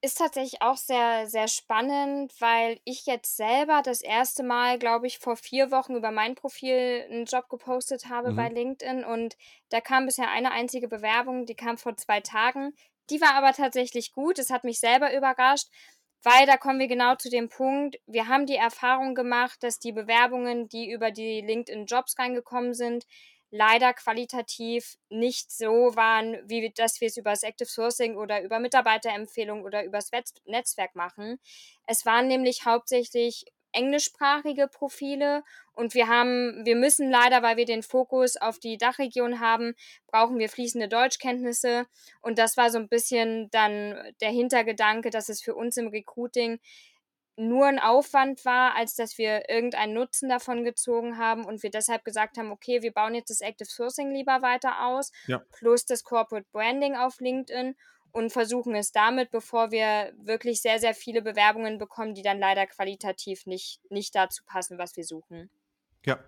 Ist 0.00 0.18
tatsächlich 0.18 0.62
auch 0.62 0.76
sehr, 0.76 1.26
sehr 1.26 1.48
spannend, 1.48 2.32
weil 2.40 2.78
ich 2.84 3.06
jetzt 3.06 3.36
selber 3.36 3.82
das 3.84 4.00
erste 4.00 4.44
Mal, 4.44 4.78
glaube 4.78 5.08
ich, 5.08 5.18
vor 5.18 5.36
vier 5.36 5.72
Wochen 5.72 5.96
über 5.96 6.12
mein 6.12 6.36
Profil 6.36 7.04
einen 7.10 7.24
Job 7.24 7.48
gepostet 7.48 8.08
habe 8.08 8.32
bei 8.32 8.48
mhm. 8.48 8.54
LinkedIn 8.54 9.04
und 9.04 9.36
da 9.70 9.80
kam 9.80 10.06
bisher 10.06 10.30
eine 10.30 10.52
einzige 10.52 10.86
Bewerbung, 10.86 11.46
die 11.46 11.56
kam 11.56 11.78
vor 11.78 11.96
zwei 11.96 12.20
Tagen. 12.20 12.74
Die 13.10 13.20
war 13.20 13.34
aber 13.34 13.52
tatsächlich 13.52 14.12
gut. 14.12 14.38
Es 14.38 14.50
hat 14.50 14.62
mich 14.62 14.78
selber 14.78 15.16
überrascht, 15.16 15.68
weil 16.22 16.46
da 16.46 16.56
kommen 16.56 16.80
wir 16.80 16.88
genau 16.88 17.14
zu 17.14 17.30
dem 17.30 17.48
Punkt, 17.48 17.98
wir 18.06 18.28
haben 18.28 18.46
die 18.46 18.56
Erfahrung 18.56 19.14
gemacht, 19.14 19.62
dass 19.62 19.78
die 19.78 19.92
Bewerbungen, 19.92 20.68
die 20.68 20.90
über 20.90 21.10
die 21.10 21.40
LinkedIn 21.40 21.86
Jobs 21.86 22.18
reingekommen 22.18 22.74
sind, 22.74 23.06
leider 23.50 23.94
qualitativ 23.94 24.96
nicht 25.08 25.50
so 25.50 25.96
waren, 25.96 26.36
wie 26.48 26.70
dass 26.70 27.00
wir 27.00 27.08
es 27.08 27.16
über 27.16 27.30
das 27.30 27.42
Active 27.42 27.68
Sourcing 27.68 28.16
oder 28.16 28.42
über 28.42 28.58
Mitarbeiterempfehlungen 28.58 29.64
oder 29.64 29.84
übers 29.84 30.10
Netzwerk 30.44 30.94
machen. 30.94 31.38
Es 31.86 32.04
waren 32.04 32.28
nämlich 32.28 32.66
hauptsächlich 32.66 33.46
englischsprachige 33.78 34.68
Profile. 34.68 35.42
Und 35.72 35.94
wir 35.94 36.08
haben, 36.08 36.64
wir 36.64 36.76
müssen 36.76 37.10
leider, 37.10 37.42
weil 37.42 37.56
wir 37.56 37.64
den 37.64 37.82
Fokus 37.82 38.36
auf 38.36 38.58
die 38.58 38.76
Dachregion 38.76 39.40
haben, 39.40 39.74
brauchen 40.08 40.38
wir 40.38 40.48
fließende 40.48 40.88
Deutschkenntnisse. 40.88 41.86
Und 42.20 42.38
das 42.38 42.56
war 42.56 42.70
so 42.70 42.78
ein 42.78 42.88
bisschen 42.88 43.50
dann 43.50 43.96
der 44.20 44.30
Hintergedanke, 44.30 45.10
dass 45.10 45.28
es 45.28 45.40
für 45.40 45.54
uns 45.54 45.76
im 45.76 45.88
Recruiting 45.88 46.58
nur 47.36 47.66
ein 47.66 47.78
Aufwand 47.78 48.44
war, 48.44 48.74
als 48.74 48.96
dass 48.96 49.16
wir 49.16 49.48
irgendeinen 49.48 49.94
Nutzen 49.94 50.28
davon 50.28 50.64
gezogen 50.64 51.18
haben 51.18 51.44
und 51.44 51.62
wir 51.62 51.70
deshalb 51.70 52.04
gesagt 52.04 52.36
haben, 52.36 52.50
okay, 52.50 52.82
wir 52.82 52.92
bauen 52.92 53.14
jetzt 53.14 53.30
das 53.30 53.40
Active 53.40 53.68
Sourcing 53.68 54.10
lieber 54.10 54.42
weiter 54.42 54.84
aus, 54.84 55.12
ja. 55.28 55.40
plus 55.52 55.86
das 55.86 56.02
Corporate 56.02 56.48
Branding 56.50 56.96
auf 56.96 57.20
LinkedIn 57.20 57.76
und 58.12 58.32
versuchen 58.32 58.74
es 58.74 58.92
damit, 58.92 59.30
bevor 59.30 59.70
wir 59.70 60.12
wirklich 60.18 60.60
sehr, 60.60 60.78
sehr 60.78 60.94
viele 60.94 61.22
Bewerbungen 61.22 61.78
bekommen, 61.78 62.14
die 62.14 62.22
dann 62.22 62.38
leider 62.38 62.66
qualitativ 62.66 63.46
nicht, 63.46 63.80
nicht 63.90 64.14
dazu 64.14 64.42
passen, 64.44 64.78
was 64.78 64.96
wir 64.96 65.04
suchen. 65.04 65.50
Ja, 66.04 66.18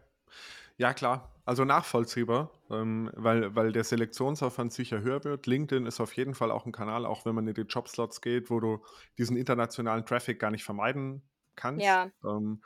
ja, 0.81 0.95
klar. 0.95 1.31
Also 1.45 1.67
nachvollziehbar, 1.67 2.51
ähm, 2.71 3.11
weil, 3.15 3.55
weil 3.55 3.71
der 3.71 3.85
Selektionsaufwand 3.85 4.73
sicher 4.73 5.03
höher 5.03 5.23
wird. 5.25 5.47
LinkedIn 5.47 5.85
ist 5.85 6.01
auf 6.01 6.15
jeden 6.15 6.35
Fall 6.35 6.51
auch 6.51 6.65
ein 6.65 6.73
Kanal, 6.73 7.05
auch 7.05 7.27
wenn 7.27 7.35
man 7.35 7.47
in 7.47 7.53
die 7.53 7.63
Jobslots 7.63 8.23
geht, 8.23 8.49
wo 8.49 8.61
du 8.61 8.83
diesen 9.19 9.37
internationalen 9.37 10.07
Traffic 10.07 10.39
gar 10.39 10.51
nicht 10.51 10.65
vermeiden 10.65 11.23
kannst. 11.55 11.85
Ja. 11.85 12.11
Ähm, 12.25 12.63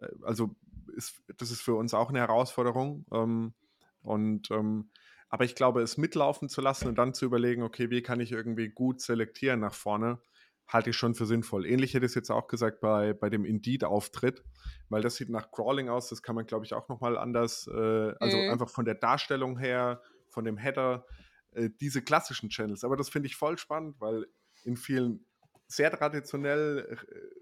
äh, 0.00 0.06
also 0.22 0.56
ist, 0.96 1.20
das 1.36 1.50
ist 1.50 1.60
für 1.60 1.74
uns 1.74 1.92
auch 1.92 2.08
eine 2.08 2.20
Herausforderung. 2.20 3.04
Ähm, 3.12 3.52
und 4.00 4.50
ähm, 4.50 4.88
aber 5.28 5.44
ich 5.44 5.54
glaube, 5.54 5.82
es 5.82 5.98
mitlaufen 5.98 6.48
zu 6.48 6.60
lassen 6.60 6.88
und 6.88 6.96
dann 6.96 7.14
zu 7.14 7.24
überlegen, 7.24 7.62
okay, 7.62 7.90
wie 7.90 8.02
kann 8.02 8.20
ich 8.20 8.32
irgendwie 8.32 8.68
gut 8.68 9.00
selektieren 9.00 9.60
nach 9.60 9.74
vorne, 9.74 10.20
halte 10.66 10.90
ich 10.90 10.96
schon 10.96 11.14
für 11.14 11.26
sinnvoll. 11.26 11.66
Ähnlich 11.66 11.94
hätte 11.94 12.04
ich 12.04 12.10
es 12.10 12.14
jetzt 12.14 12.30
auch 12.30 12.46
gesagt 12.46 12.80
bei, 12.80 13.14
bei 13.14 13.30
dem 13.30 13.44
Indeed-Auftritt, 13.44 14.44
weil 14.88 15.02
das 15.02 15.16
sieht 15.16 15.30
nach 15.30 15.50
Crawling 15.50 15.88
aus, 15.88 16.08
das 16.08 16.22
kann 16.22 16.34
man, 16.34 16.46
glaube 16.46 16.66
ich, 16.66 16.74
auch 16.74 16.88
nochmal 16.88 17.16
anders, 17.16 17.66
äh, 17.66 18.14
also 18.20 18.36
mhm. 18.36 18.50
einfach 18.50 18.68
von 18.68 18.84
der 18.84 18.94
Darstellung 18.94 19.58
her, 19.58 20.02
von 20.28 20.44
dem 20.44 20.58
Header, 20.58 21.06
äh, 21.52 21.70
diese 21.80 22.02
klassischen 22.02 22.50
Channels. 22.50 22.84
Aber 22.84 22.96
das 22.96 23.08
finde 23.08 23.28
ich 23.28 23.36
voll 23.36 23.56
spannend, 23.58 24.00
weil 24.00 24.26
in 24.64 24.76
vielen 24.76 25.24
sehr 25.66 25.90
traditionell, 25.90 26.86
äh, 26.90 27.37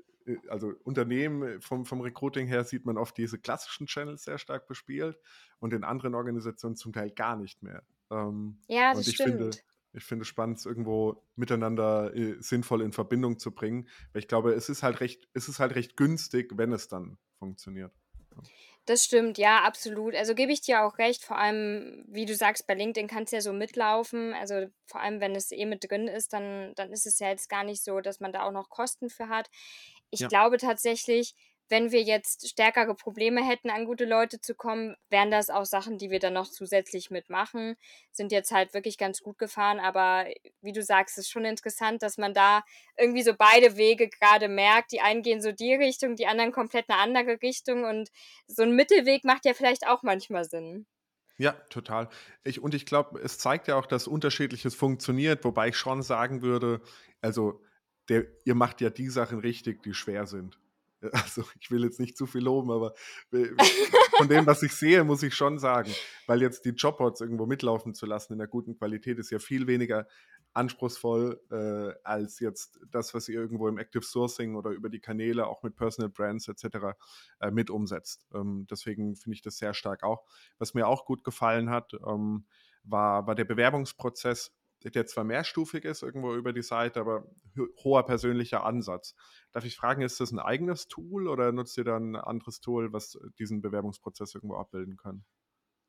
also 0.48 0.72
Unternehmen 0.84 1.60
vom, 1.60 1.84
vom 1.84 2.00
Recruiting 2.00 2.46
her 2.46 2.64
sieht 2.64 2.84
man 2.84 2.98
oft 2.98 3.16
diese 3.16 3.38
klassischen 3.38 3.86
Channels 3.86 4.24
sehr 4.24 4.38
stark 4.38 4.66
bespielt 4.66 5.18
und 5.58 5.72
in 5.72 5.84
anderen 5.84 6.14
Organisationen 6.14 6.76
zum 6.76 6.92
Teil 6.92 7.10
gar 7.10 7.36
nicht 7.36 7.62
mehr. 7.62 7.82
Ähm, 8.10 8.58
ja, 8.68 8.94
das 8.94 9.10
stimmt. 9.10 9.30
Finde, 9.30 9.50
ich 9.92 10.04
finde 10.04 10.22
es 10.22 10.28
spannend, 10.28 10.58
es 10.58 10.66
irgendwo 10.66 11.22
miteinander 11.36 12.14
äh, 12.14 12.36
sinnvoll 12.40 12.82
in 12.82 12.92
Verbindung 12.92 13.38
zu 13.38 13.52
bringen. 13.52 13.88
Weil 14.12 14.20
ich 14.20 14.28
glaube, 14.28 14.52
es 14.52 14.68
ist 14.68 14.82
halt 14.82 15.00
recht, 15.00 15.28
es 15.32 15.48
ist 15.48 15.58
halt 15.58 15.74
recht 15.74 15.96
günstig, 15.96 16.52
wenn 16.56 16.72
es 16.72 16.88
dann 16.88 17.18
funktioniert. 17.38 17.92
Das 18.84 19.02
stimmt, 19.02 19.36
ja, 19.36 19.64
absolut. 19.64 20.14
Also 20.14 20.36
gebe 20.36 20.52
ich 20.52 20.60
dir 20.60 20.84
auch 20.84 20.98
recht, 20.98 21.24
vor 21.24 21.38
allem, 21.38 22.04
wie 22.06 22.24
du 22.24 22.36
sagst, 22.36 22.68
bei 22.68 22.74
LinkedIn 22.74 23.08
kannst 23.08 23.32
du 23.32 23.36
ja 23.36 23.42
so 23.42 23.52
mitlaufen. 23.52 24.32
Also 24.34 24.66
vor 24.86 25.00
allem, 25.00 25.20
wenn 25.20 25.34
es 25.34 25.50
eh 25.50 25.66
mit 25.66 25.90
drin 25.90 26.06
ist, 26.06 26.32
dann, 26.32 26.72
dann 26.76 26.92
ist 26.92 27.04
es 27.04 27.18
ja 27.18 27.30
jetzt 27.30 27.48
gar 27.48 27.64
nicht 27.64 27.82
so, 27.82 28.00
dass 28.00 28.20
man 28.20 28.32
da 28.32 28.44
auch 28.44 28.52
noch 28.52 28.68
Kosten 28.68 29.10
für 29.10 29.28
hat. 29.28 29.50
Ich 30.10 30.20
ja. 30.20 30.28
glaube 30.28 30.58
tatsächlich, 30.58 31.34
wenn 31.68 31.90
wir 31.90 32.02
jetzt 32.02 32.48
stärkere 32.48 32.94
Probleme 32.94 33.44
hätten, 33.44 33.70
an 33.70 33.86
gute 33.86 34.04
Leute 34.04 34.40
zu 34.40 34.54
kommen, 34.54 34.94
wären 35.10 35.30
das 35.30 35.50
auch 35.50 35.64
Sachen, 35.64 35.98
die 35.98 36.10
wir 36.10 36.20
dann 36.20 36.34
noch 36.34 36.48
zusätzlich 36.48 37.10
mitmachen. 37.10 37.76
Sind 38.12 38.30
jetzt 38.30 38.52
halt 38.52 38.72
wirklich 38.72 38.98
ganz 38.98 39.20
gut 39.20 39.38
gefahren, 39.38 39.80
aber 39.80 40.26
wie 40.60 40.72
du 40.72 40.82
sagst, 40.82 41.18
ist 41.18 41.30
schon 41.30 41.44
interessant, 41.44 42.02
dass 42.02 42.18
man 42.18 42.34
da 42.34 42.62
irgendwie 42.96 43.22
so 43.22 43.34
beide 43.36 43.76
Wege 43.76 44.08
gerade 44.08 44.48
merkt. 44.48 44.92
Die 44.92 45.00
einen 45.00 45.22
gehen 45.22 45.42
so 45.42 45.50
die 45.50 45.74
Richtung, 45.74 46.14
die 46.14 46.26
anderen 46.26 46.52
komplett 46.52 46.88
eine 46.88 47.00
andere 47.00 47.42
Richtung 47.42 47.84
und 47.84 48.10
so 48.46 48.62
ein 48.62 48.76
Mittelweg 48.76 49.24
macht 49.24 49.44
ja 49.44 49.54
vielleicht 49.54 49.88
auch 49.88 50.02
manchmal 50.02 50.44
Sinn. 50.44 50.86
Ja, 51.38 51.52
total. 51.68 52.08
Ich, 52.44 52.62
und 52.62 52.74
ich 52.74 52.86
glaube, 52.86 53.20
es 53.20 53.38
zeigt 53.38 53.68
ja 53.68 53.76
auch, 53.76 53.86
dass 53.86 54.06
unterschiedliches 54.06 54.74
funktioniert, 54.74 55.44
wobei 55.44 55.68
ich 55.68 55.76
schon 55.76 56.02
sagen 56.02 56.40
würde, 56.40 56.80
also 57.20 57.60
der, 58.08 58.26
ihr 58.44 58.54
macht 58.54 58.80
ja 58.80 58.90
die 58.90 59.08
Sachen 59.08 59.38
richtig, 59.38 59.82
die 59.82 59.94
schwer 59.94 60.26
sind. 60.26 60.58
Also 61.12 61.44
ich 61.60 61.70
will 61.70 61.84
jetzt 61.84 62.00
nicht 62.00 62.16
zu 62.16 62.26
viel 62.26 62.42
loben, 62.42 62.70
aber 62.70 62.94
von 64.16 64.28
dem, 64.28 64.46
was 64.46 64.62
ich 64.62 64.72
sehe, 64.72 65.04
muss 65.04 65.22
ich 65.22 65.34
schon 65.34 65.58
sagen, 65.58 65.92
weil 66.26 66.40
jetzt 66.40 66.64
die 66.64 66.70
Jobbots 66.70 67.20
irgendwo 67.20 67.46
mitlaufen 67.46 67.94
zu 67.94 68.06
lassen 68.06 68.32
in 68.32 68.38
der 68.38 68.48
guten 68.48 68.76
Qualität 68.76 69.18
ist 69.18 69.30
ja 69.30 69.38
viel 69.38 69.66
weniger 69.66 70.06
anspruchsvoll 70.54 71.38
äh, 71.50 72.00
als 72.02 72.40
jetzt 72.40 72.80
das, 72.90 73.12
was 73.12 73.28
ihr 73.28 73.38
irgendwo 73.38 73.68
im 73.68 73.76
Active 73.76 74.02
Sourcing 74.02 74.54
oder 74.56 74.70
über 74.70 74.88
die 74.88 75.00
Kanäle 75.00 75.46
auch 75.46 75.62
mit 75.62 75.76
Personal 75.76 76.08
Brands 76.08 76.48
etc. 76.48 76.96
Äh, 77.40 77.50
mit 77.50 77.68
umsetzt. 77.68 78.26
Ähm, 78.32 78.66
deswegen 78.70 79.16
finde 79.16 79.34
ich 79.34 79.42
das 79.42 79.58
sehr 79.58 79.74
stark 79.74 80.02
auch. 80.02 80.24
Was 80.58 80.72
mir 80.72 80.88
auch 80.88 81.04
gut 81.04 81.24
gefallen 81.24 81.68
hat, 81.68 81.92
ähm, 82.06 82.46
war, 82.84 83.26
war 83.26 83.34
der 83.34 83.44
Bewerbungsprozess 83.44 84.55
der 84.84 85.06
zwar 85.06 85.24
mehrstufig 85.24 85.84
ist 85.84 86.02
irgendwo 86.02 86.34
über 86.34 86.52
die 86.52 86.62
Seite, 86.62 87.00
aber 87.00 87.24
hoher 87.82 88.04
persönlicher 88.04 88.64
Ansatz. 88.64 89.14
Darf 89.52 89.64
ich 89.64 89.76
fragen, 89.76 90.02
ist 90.02 90.20
das 90.20 90.32
ein 90.32 90.38
eigenes 90.38 90.88
Tool 90.88 91.28
oder 91.28 91.52
nutzt 91.52 91.76
ihr 91.78 91.84
dann 91.84 92.12
ein 92.12 92.16
anderes 92.16 92.60
Tool, 92.60 92.92
was 92.92 93.18
diesen 93.38 93.62
Bewerbungsprozess 93.62 94.34
irgendwo 94.34 94.56
abbilden 94.56 94.96
kann? 94.96 95.24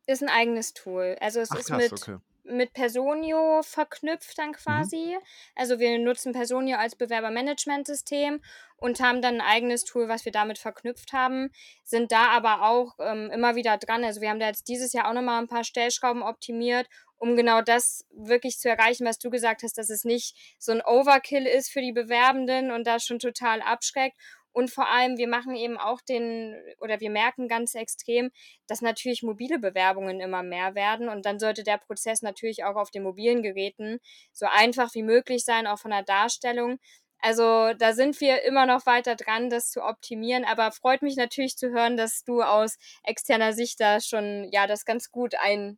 Ist 0.08 0.23
ein 0.23 0.30
eigenes 0.30 0.73
Tool. 0.73 1.17
Also 1.19 1.41
es 1.41 1.52
Ach, 1.52 1.60
ist 1.60 1.67
krass, 1.67 1.84
mit, 1.84 1.91
okay. 1.91 2.17
mit 2.45 2.73
Personio 2.73 3.62
verknüpft 3.62 4.38
dann 4.38 4.50
mhm. 4.50 4.54
quasi. 4.54 5.15
Mhm. 5.17 5.23
Also 5.56 5.80
wir 5.80 6.00
nutzen 6.00 6.32
Personio 6.32 6.78
als 6.78 6.95
Bewerbermanagementsystem 6.95 8.39
und 8.78 9.02
haben 9.02 9.21
dann 9.21 9.36
ein 9.36 9.41
eigenes 9.41 9.84
Tool, 9.84 10.08
was 10.08 10.23
wir 10.23 10.32
damit 10.32 10.60
verknüpft 10.60 11.12
haben, 11.12 11.50
sind 11.84 12.13
da 12.13 12.30
aber 12.30 12.62
auch 12.62 12.95
ähm, 13.00 13.30
immer 13.32 13.56
wieder 13.56 13.78
dran. 13.78 14.06
Also 14.06 14.21
wir 14.21 14.30
haben 14.30 14.39
da 14.39 14.47
jetzt 14.47 14.69
dieses 14.69 14.93
Jahr 14.93 15.10
auch 15.10 15.13
nochmal 15.13 15.41
ein 15.41 15.47
paar 15.47 15.65
Stellschrauben 15.65 16.21
optimiert, 16.21 16.88
um 17.17 17.36
genau 17.36 17.62
das 17.62 18.06
wirklich 18.12 18.58
zu 18.60 18.69
erreichen, 18.69 19.06
was 19.06 19.19
du 19.19 19.30
gesagt 19.30 19.63
hast, 19.63 19.77
dass 19.77 19.89
es 19.89 20.03
nicht 20.03 20.36
so 20.60 20.71
ein 20.71 20.82
Overkill 20.82 21.45
ist 21.45 21.69
für 21.71 21.82
die 21.82 21.91
Bewerbenden 21.91 22.71
und 22.71 22.86
das 22.86 23.03
schon 23.03 23.19
total 23.19 23.62
abschreckt 23.62 24.15
und 24.58 24.71
vor 24.71 24.89
allem, 24.89 25.17
wir 25.17 25.27
machen 25.27 25.56
eben 25.56 25.77
auch 25.77 26.01
den, 26.01 26.56
oder 26.80 26.99
wir 26.99 27.12
merken 27.12 27.47
ganz 27.47 27.75
extrem, 27.75 28.32
dass 28.65 28.82
natürlich 28.82 29.21
mobile 29.21 29.60
Bewerbungen 29.60 30.19
immer 30.19 30.41
mehr 30.41 30.73
werden. 30.73 31.10
Und 31.10 31.27
dann 31.27 31.38
sollte 31.38 31.62
der 31.63 31.77
Prozess 31.77 32.23
natürlich 32.23 32.63
auch 32.63 32.75
auf 32.75 32.89
den 32.89 33.03
mobilen 33.03 33.43
Geräten 33.43 33.99
so 34.34 34.47
einfach 34.47 34.95
wie 34.95 35.03
möglich 35.03 35.45
sein, 35.45 35.67
auch 35.67 35.77
von 35.77 35.91
der 35.91 36.01
Darstellung. 36.01 36.80
Also 37.19 37.73
da 37.77 37.93
sind 37.93 38.19
wir 38.19 38.41
immer 38.45 38.65
noch 38.65 38.88
weiter 38.88 39.15
dran, 39.15 39.51
das 39.51 39.69
zu 39.69 39.84
optimieren. 39.84 40.43
Aber 40.43 40.71
freut 40.71 41.03
mich 41.03 41.17
natürlich 41.17 41.56
zu 41.56 41.69
hören, 41.69 41.95
dass 41.95 42.23
du 42.23 42.41
aus 42.41 42.80
externer 43.03 43.53
Sicht 43.53 43.80
da 43.80 44.01
schon 44.01 44.49
ja 44.51 44.65
das 44.65 44.86
ganz 44.86 45.12
gut 45.12 45.36
ein 45.36 45.77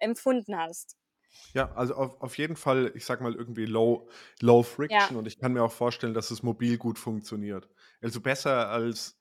empfunden 0.00 0.56
hast. 0.56 0.96
Ja, 1.54 1.72
also 1.74 1.94
auf, 1.94 2.20
auf 2.20 2.38
jeden 2.38 2.56
Fall, 2.56 2.92
ich 2.94 3.04
sag 3.04 3.20
mal 3.20 3.34
irgendwie 3.34 3.66
low, 3.66 4.08
low 4.40 4.62
friction 4.62 5.12
ja. 5.12 5.18
und 5.18 5.26
ich 5.26 5.38
kann 5.38 5.52
mir 5.52 5.62
auch 5.62 5.72
vorstellen, 5.72 6.14
dass 6.14 6.30
es 6.30 6.42
mobil 6.42 6.76
gut 6.76 6.98
funktioniert. 6.98 7.68
Also 8.00 8.20
besser 8.20 8.68
als 8.68 9.18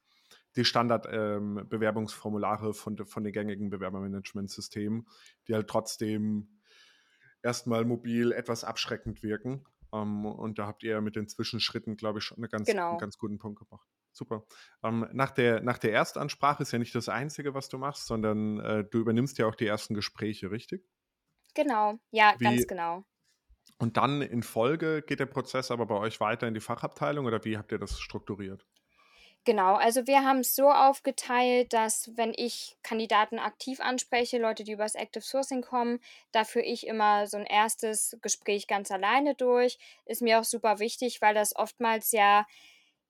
die 0.55 0.65
Standard-Bewerbungsformulare 0.65 2.67
ähm, 2.67 2.73
von, 2.73 2.95
de, 2.95 3.05
von 3.05 3.23
den 3.23 3.33
gängigen 3.33 3.69
Bewerbermanagementsystemen, 3.69 5.07
die 5.47 5.53
halt 5.53 5.67
trotzdem 5.67 6.59
erstmal 7.43 7.85
mobil 7.85 8.31
etwas 8.31 8.63
abschreckend 8.63 9.23
wirken. 9.23 9.65
Ähm, 9.93 10.25
und 10.25 10.59
da 10.59 10.67
habt 10.67 10.83
ihr 10.83 11.01
mit 11.01 11.15
den 11.15 11.27
Zwischenschritten, 11.27 11.95
glaube 11.95 12.19
ich, 12.19 12.25
schon 12.25 12.37
eine 12.37 12.49
ganz, 12.49 12.67
genau. 12.67 12.91
einen 12.91 12.99
ganz 12.99 13.17
guten 13.17 13.37
Punkt 13.37 13.59
gebracht. 13.59 13.87
Super. 14.19 14.43
Ähm, 14.83 15.07
nach, 15.13 15.31
der, 15.31 15.61
nach 15.61 15.77
der 15.77 15.93
Erstansprache 15.93 16.63
ist 16.63 16.73
ja 16.73 16.77
nicht 16.77 16.93
das 16.93 17.07
Einzige, 17.07 17.53
was 17.53 17.69
du 17.69 17.77
machst, 17.77 18.05
sondern 18.05 18.59
äh, 18.59 18.83
du 18.83 18.99
übernimmst 18.99 19.37
ja 19.37 19.47
auch 19.47 19.55
die 19.55 19.65
ersten 19.65 19.93
Gespräche, 19.93 20.51
richtig? 20.51 20.83
Genau, 21.55 21.99
ja, 22.11 22.35
Wie, 22.37 22.43
ganz 22.43 22.67
genau. 22.67 23.05
Und 23.77 23.95
dann 23.95 24.21
in 24.21 24.43
Folge 24.43 25.01
geht 25.03 25.21
der 25.21 25.25
Prozess 25.25 25.71
aber 25.71 25.85
bei 25.85 25.95
euch 25.95 26.19
weiter 26.19 26.49
in 26.49 26.53
die 26.53 26.59
Fachabteilung 26.59 27.27
oder 27.27 27.45
wie 27.45 27.57
habt 27.57 27.71
ihr 27.71 27.79
das 27.79 27.97
strukturiert? 28.01 28.67
Genau, 29.45 29.75
also 29.75 30.05
wir 30.05 30.23
haben 30.25 30.39
es 30.39 30.53
so 30.53 30.69
aufgeteilt, 30.69 31.71
dass 31.71 32.11
wenn 32.17 32.33
ich 32.35 32.77
Kandidaten 32.83 33.39
aktiv 33.39 33.79
anspreche, 33.79 34.37
Leute, 34.37 34.65
die 34.65 34.73
übers 34.73 34.95
Active 34.95 35.23
Sourcing 35.23 35.61
kommen, 35.61 35.99
dafür 36.33 36.63
ich 36.63 36.85
immer 36.85 37.25
so 37.25 37.37
ein 37.37 37.45
erstes 37.45 38.17
Gespräch 38.21 38.67
ganz 38.67 38.91
alleine 38.91 39.35
durch. 39.35 39.79
Ist 40.05 40.21
mir 40.21 40.39
auch 40.39 40.43
super 40.43 40.79
wichtig, 40.79 41.21
weil 41.21 41.33
das 41.33 41.55
oftmals 41.55 42.11
ja 42.11 42.45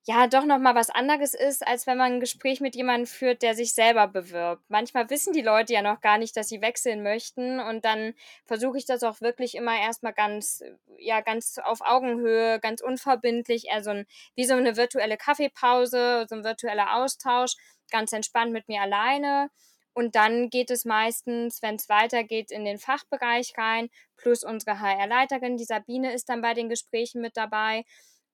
ja 0.08 0.28
doch 0.28 0.46
noch 0.46 0.58
mal 0.58 0.76
was 0.76 0.90
anderes 0.90 1.34
ist, 1.34 1.66
als 1.68 1.86
wenn 1.86 1.98
man 1.98 2.14
ein 2.14 2.20
Gespräch 2.20 2.62
mit 2.62 2.76
jemandem 2.76 3.06
führt, 3.06 3.42
der 3.42 3.54
sich 3.54 3.74
selber 3.74 4.08
bewirbt. 4.08 4.64
Manchmal 4.70 5.10
wissen 5.10 5.34
die 5.34 5.42
Leute 5.42 5.74
ja 5.74 5.82
noch 5.82 6.02
gar 6.02 6.18
nicht, 6.18 6.36
dass 6.36 6.50
sie 6.50 6.62
wechseln 6.62 7.04
möchten 7.04 7.60
und 7.60 7.86
dann 7.86 8.14
versuche 8.46 8.78
ich 8.78 8.86
das 8.86 9.04
auch 9.04 9.22
wirklich 9.22 9.56
immer 9.56 9.78
erstmal 9.80 10.14
ganz 10.14 10.64
ja 10.98 11.22
ganz 11.22 11.58
auf 11.64 11.82
Augenhöhe, 11.82 12.60
ganz 12.60 12.82
unverbindlich, 12.82 13.68
eher 13.68 13.84
so 13.84 13.92
ein 13.92 14.06
wie 14.36 14.46
so 14.46 14.56
eine 14.56 14.78
virtuelle 14.78 15.18
Kaffeepause, 15.18 16.26
so 16.30 16.36
ein 16.36 16.44
virtueller 16.44 16.96
Austausch, 16.96 17.54
ganz 17.92 18.14
entspannt 18.14 18.52
mit 18.52 18.68
mir 18.68 18.82
alleine. 18.82 19.50
Und 19.94 20.16
dann 20.16 20.50
geht 20.50 20.72
es 20.72 20.86
meistens, 20.86 21.62
wenn 21.62 21.76
es 21.76 21.90
weitergeht, 21.90 22.52
in 22.52 22.64
den 22.64 22.78
Fachbereich 22.80 23.54
rein, 23.58 23.90
plus 24.18 24.44
unsere 24.44 24.80
HR-Leiterin, 24.80 25.58
die 25.58 25.66
Sabine, 25.66 26.14
ist 26.14 26.30
dann 26.30 26.42
bei 26.42 26.54
den 26.54 26.70
Gesprächen 26.70 27.22
mit 27.22 27.36
dabei. 27.36 27.84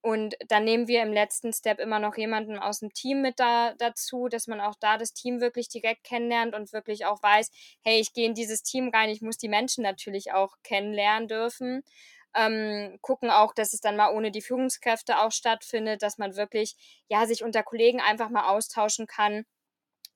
Und 0.05 0.35
dann 0.49 0.65
nehmen 0.65 0.87
wir 0.87 1.01
im 1.01 1.11
letzten 1.11 1.51
Step 1.51 1.79
immer 1.79 1.97
noch 1.97 2.15
jemanden 2.15 2.59
aus 2.59 2.77
dem 2.81 2.93
Team 2.93 3.23
mit 3.23 3.39
da, 3.39 3.73
dazu, 3.79 4.27
dass 4.27 4.45
man 4.45 4.61
auch 4.61 4.75
da 4.79 4.99
das 4.99 5.13
Team 5.13 5.41
wirklich 5.41 5.67
direkt 5.67 6.03
kennenlernt 6.03 6.53
und 6.53 6.73
wirklich 6.73 7.07
auch 7.07 7.23
weiß, 7.23 7.49
hey, 7.81 7.99
ich 7.99 8.13
gehe 8.13 8.27
in 8.27 8.35
dieses 8.35 8.61
Team 8.61 8.89
rein, 8.93 9.09
ich 9.09 9.23
muss 9.23 9.37
die 9.39 9.49
Menschen 9.49 9.81
natürlich 9.81 10.31
auch 10.31 10.57
kennenlernen 10.61 11.27
dürfen. 11.27 11.81
Ähm, 12.35 12.99
gucken 13.01 13.31
auch, 13.31 13.51
dass 13.55 13.73
es 13.73 13.81
dann 13.81 13.95
mal 13.95 14.13
ohne 14.13 14.29
die 14.29 14.43
Führungskräfte 14.43 15.21
auch 15.21 15.31
stattfindet, 15.31 16.03
dass 16.03 16.19
man 16.19 16.35
wirklich, 16.35 16.75
ja, 17.07 17.25
sich 17.25 17.43
unter 17.43 17.63
Kollegen 17.63 17.99
einfach 17.99 18.29
mal 18.29 18.47
austauschen 18.47 19.07
kann. 19.07 19.43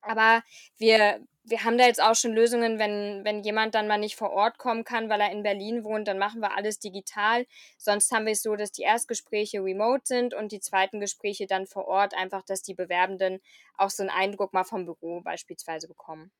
Aber 0.01 0.43
wir 0.77 1.19
wir 1.49 1.63
haben 1.63 1.77
da 1.77 1.85
jetzt 1.85 2.01
auch 2.01 2.15
schon 2.15 2.33
Lösungen, 2.33 2.79
wenn, 2.79 3.23
wenn 3.23 3.43
jemand 3.43 3.75
dann 3.75 3.87
mal 3.87 3.97
nicht 3.97 4.15
vor 4.15 4.31
Ort 4.31 4.57
kommen 4.57 4.83
kann, 4.83 5.09
weil 5.09 5.21
er 5.21 5.31
in 5.31 5.43
Berlin 5.43 5.83
wohnt, 5.83 6.07
dann 6.07 6.19
machen 6.19 6.41
wir 6.41 6.55
alles 6.55 6.79
digital. 6.79 7.45
Sonst 7.77 8.11
haben 8.11 8.25
wir 8.25 8.33
es 8.33 8.41
so, 8.41 8.55
dass 8.55 8.71
die 8.71 8.83
Erstgespräche 8.83 9.63
remote 9.63 10.03
sind 10.05 10.33
und 10.33 10.51
die 10.51 10.59
zweiten 10.59 10.99
Gespräche 10.99 11.47
dann 11.47 11.65
vor 11.65 11.87
Ort, 11.87 12.13
einfach, 12.13 12.43
dass 12.43 12.61
die 12.61 12.73
Bewerbenden 12.73 13.39
auch 13.75 13.89
so 13.89 14.03
einen 14.03 14.09
Eindruck 14.09 14.53
mal 14.53 14.63
vom 14.63 14.85
Büro 14.85 15.21
beispielsweise 15.21 15.87
bekommen. 15.87 16.31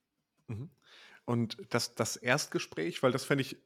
Mhm. 0.47 0.69
Und 1.25 1.57
das, 1.69 1.95
das 1.95 2.15
Erstgespräch, 2.15 3.03
weil 3.03 3.11
das 3.11 3.23
fände 3.23 3.43
ich 3.43 3.57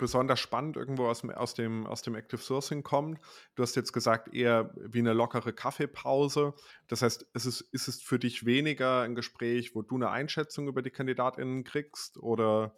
besonders 0.00 0.40
spannend 0.40 0.76
irgendwo 0.76 1.06
aus 1.06 1.20
dem, 1.20 1.30
aus, 1.30 1.54
dem, 1.54 1.86
aus 1.86 2.02
dem 2.02 2.16
Active 2.16 2.40
Sourcing 2.40 2.82
kommt. 2.82 3.20
Du 3.54 3.62
hast 3.62 3.76
jetzt 3.76 3.92
gesagt, 3.92 4.34
eher 4.34 4.74
wie 4.74 4.98
eine 4.98 5.12
lockere 5.12 5.52
Kaffeepause. 5.52 6.54
Das 6.88 7.02
heißt, 7.02 7.22
ist 7.34 7.44
es, 7.44 7.60
ist 7.60 7.86
es 7.86 8.02
für 8.02 8.18
dich 8.18 8.44
weniger 8.44 9.02
ein 9.02 9.14
Gespräch, 9.14 9.74
wo 9.74 9.82
du 9.82 9.94
eine 9.94 10.10
Einschätzung 10.10 10.66
über 10.66 10.82
die 10.82 10.90
KandidatInnen 10.90 11.62
kriegst 11.62 12.18
oder 12.18 12.74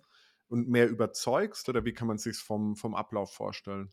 und 0.48 0.68
mehr 0.68 0.90
überzeugst? 0.90 1.68
Oder 1.70 1.86
wie 1.86 1.94
kann 1.94 2.08
man 2.08 2.18
sich 2.18 2.36
vom, 2.36 2.76
vom 2.76 2.94
Ablauf 2.94 3.32
vorstellen? 3.32 3.90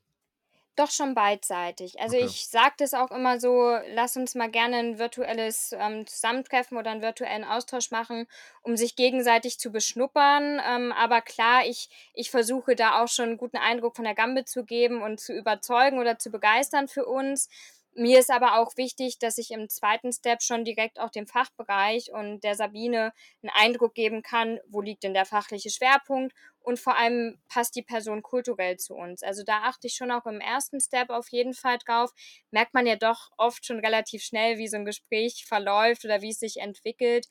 Doch 0.79 0.91
schon 0.91 1.13
beidseitig. 1.13 1.99
Also 1.99 2.15
Okay. 2.15 2.25
ich 2.25 2.47
sage 2.47 2.75
das 2.77 2.93
auch 2.93 3.11
immer 3.11 3.37
so, 3.37 3.77
lass 3.89 4.15
uns 4.15 4.33
mal 4.33 4.49
gerne 4.49 4.77
ein 4.77 4.97
virtuelles 4.97 5.75
ähm, 5.77 6.07
Zusammentreffen 6.07 6.77
oder 6.77 6.89
einen 6.91 7.01
virtuellen 7.01 7.43
Austausch 7.43 7.91
machen, 7.91 8.27
um 8.61 8.77
sich 8.77 8.95
gegenseitig 8.95 9.59
zu 9.59 9.73
beschnuppern. 9.73 10.61
Ähm, 10.65 10.93
aber 10.93 11.19
klar, 11.19 11.65
ich, 11.65 11.89
ich 12.13 12.31
versuche 12.31 12.77
da 12.77 13.03
auch 13.03 13.09
schon 13.09 13.25
einen 13.25 13.37
guten 13.37 13.57
Eindruck 13.57 13.97
von 13.97 14.05
der 14.05 14.15
Gambe 14.15 14.45
zu 14.45 14.63
geben 14.63 15.01
und 15.01 15.19
zu 15.19 15.33
überzeugen 15.33 15.99
oder 15.99 16.17
zu 16.17 16.29
begeistern 16.31 16.87
für 16.87 17.05
uns. 17.05 17.49
Mir 17.99 18.19
ist 18.19 18.31
aber 18.31 18.57
auch 18.59 18.77
wichtig, 18.77 19.19
dass 19.19 19.37
ich 19.37 19.51
im 19.51 19.67
zweiten 19.67 20.13
Step 20.13 20.41
schon 20.41 20.63
direkt 20.63 20.99
auch 20.99 21.09
dem 21.09 21.27
Fachbereich 21.27 22.11
und 22.13 22.43
der 22.45 22.55
Sabine 22.55 23.11
einen 23.43 23.51
Eindruck 23.53 23.93
geben 23.93 24.21
kann, 24.21 24.59
wo 24.67 24.79
liegt 24.81 25.03
denn 25.03 25.13
der 25.13 25.25
fachliche 25.25 25.69
Schwerpunkt 25.69 26.33
und 26.61 26.79
vor 26.79 26.97
allem 26.97 27.41
passt 27.49 27.75
die 27.75 27.81
Person 27.83 28.21
kulturell 28.21 28.77
zu 28.77 28.95
uns. 28.95 29.21
Also 29.21 29.43
da 29.43 29.63
achte 29.63 29.87
ich 29.87 29.95
schon 29.95 30.11
auch 30.11 30.25
im 30.27 30.39
ersten 30.39 30.79
Step 30.79 31.09
auf 31.09 31.27
jeden 31.31 31.53
Fall 31.53 31.77
drauf. 31.77 32.11
Merkt 32.51 32.73
man 32.73 32.87
ja 32.87 32.95
doch 32.95 33.31
oft 33.37 33.65
schon 33.65 33.79
relativ 33.79 34.23
schnell, 34.23 34.57
wie 34.57 34.67
so 34.69 34.77
ein 34.77 34.85
Gespräch 34.85 35.45
verläuft 35.45 36.05
oder 36.05 36.21
wie 36.21 36.29
es 36.29 36.39
sich 36.39 36.57
entwickelt. 36.57 37.27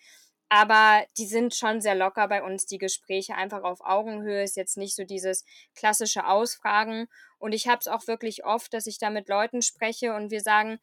Aber 0.48 1.04
die 1.18 1.26
sind 1.26 1.54
schon 1.54 1.80
sehr 1.80 1.94
locker 1.94 2.26
bei 2.28 2.42
uns, 2.42 2.64
die 2.64 2.78
Gespräche 2.78 3.34
einfach 3.34 3.62
auf 3.62 3.80
Augenhöhe. 3.82 4.42
Ist 4.42 4.56
jetzt 4.56 4.78
nicht 4.78 4.96
so 4.96 5.04
dieses 5.04 5.44
klassische 5.74 6.26
Ausfragen. 6.26 7.08
Und 7.38 7.52
ich 7.52 7.68
habe 7.68 7.80
es 7.80 7.88
auch 7.88 8.06
wirklich 8.06 8.44
oft, 8.44 8.72
dass 8.72 8.86
ich 8.86 8.98
da 8.98 9.10
mit 9.10 9.28
Leuten 9.28 9.62
spreche 9.62 10.14
und 10.14 10.30
wir 10.30 10.40
sagen, 10.40 10.80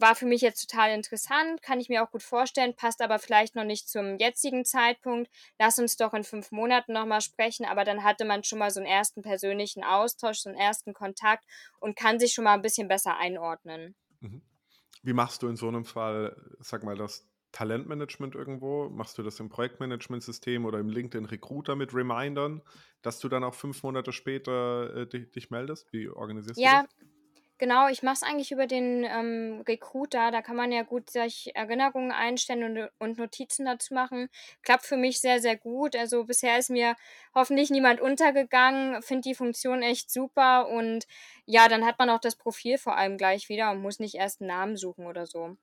war 0.00 0.14
für 0.14 0.26
mich 0.26 0.40
jetzt 0.40 0.68
total 0.68 0.92
interessant, 0.92 1.60
kann 1.62 1.80
ich 1.80 1.88
mir 1.88 2.04
auch 2.04 2.10
gut 2.10 2.22
vorstellen, 2.22 2.74
passt 2.74 3.02
aber 3.02 3.18
vielleicht 3.18 3.56
noch 3.56 3.64
nicht 3.64 3.88
zum 3.88 4.16
jetzigen 4.18 4.64
Zeitpunkt. 4.64 5.30
Lass 5.58 5.78
uns 5.78 5.96
doch 5.96 6.14
in 6.14 6.24
fünf 6.24 6.52
Monaten 6.52 6.92
nochmal 6.92 7.20
sprechen, 7.20 7.66
aber 7.66 7.84
dann 7.84 8.04
hatte 8.04 8.24
man 8.24 8.44
schon 8.44 8.60
mal 8.60 8.70
so 8.70 8.80
einen 8.80 8.88
ersten 8.88 9.22
persönlichen 9.22 9.82
Austausch, 9.82 10.38
so 10.38 10.50
einen 10.50 10.58
ersten 10.58 10.94
Kontakt 10.94 11.44
und 11.80 11.96
kann 11.96 12.20
sich 12.20 12.32
schon 12.32 12.44
mal 12.44 12.54
ein 12.54 12.62
bisschen 12.62 12.88
besser 12.88 13.16
einordnen. 13.16 13.94
Mhm. 14.20 14.42
Wie 15.02 15.12
machst 15.12 15.42
du 15.42 15.48
in 15.48 15.56
so 15.56 15.68
einem 15.68 15.84
Fall, 15.84 16.36
sag 16.60 16.84
mal, 16.84 16.96
das 16.96 17.27
Talentmanagement 17.52 18.34
irgendwo? 18.34 18.88
Machst 18.90 19.18
du 19.18 19.22
das 19.22 19.40
im 19.40 19.48
Projektmanagementsystem 19.48 20.64
oder 20.64 20.78
im 20.78 20.88
LinkedIn 20.88 21.26
Recruiter 21.26 21.76
mit 21.76 21.94
Remindern, 21.94 22.62
dass 23.02 23.18
du 23.20 23.28
dann 23.28 23.44
auch 23.44 23.54
fünf 23.54 23.82
Monate 23.82 24.12
später 24.12 24.94
äh, 24.94 25.06
dich, 25.06 25.30
dich, 25.30 25.50
meldest? 25.50 25.92
Wie 25.92 26.08
organisierst 26.08 26.60
ja, 26.60 26.82
du 26.82 26.86
das? 26.86 27.08
Genau, 27.58 27.88
ich 27.88 28.04
mache 28.04 28.14
es 28.14 28.22
eigentlich 28.22 28.52
über 28.52 28.68
den 28.68 29.02
ähm, 29.02 29.64
Recruiter. 29.66 30.30
Da 30.30 30.42
kann 30.42 30.54
man 30.54 30.70
ja 30.70 30.84
gut 30.84 31.10
sich 31.10 31.50
Erinnerungen 31.56 32.12
einstellen 32.12 32.78
und, 32.78 32.90
und 32.98 33.18
Notizen 33.18 33.66
dazu 33.66 33.94
machen. 33.94 34.28
Klappt 34.62 34.86
für 34.86 34.96
mich 34.96 35.20
sehr, 35.20 35.40
sehr 35.40 35.56
gut. 35.56 35.96
Also 35.96 36.24
bisher 36.24 36.56
ist 36.56 36.70
mir 36.70 36.94
hoffentlich 37.34 37.70
niemand 37.70 38.00
untergegangen. 38.00 39.02
Finde 39.02 39.28
die 39.28 39.34
Funktion 39.34 39.82
echt 39.82 40.08
super. 40.08 40.68
Und 40.68 41.08
ja, 41.46 41.66
dann 41.68 41.84
hat 41.84 41.98
man 41.98 42.10
auch 42.10 42.20
das 42.20 42.36
Profil 42.36 42.78
vor 42.78 42.96
allem 42.96 43.18
gleich 43.18 43.48
wieder 43.48 43.72
und 43.72 43.82
muss 43.82 43.98
nicht 43.98 44.14
erst 44.14 44.40
einen 44.40 44.48
Namen 44.48 44.76
suchen 44.76 45.06
oder 45.06 45.26
so. 45.26 45.56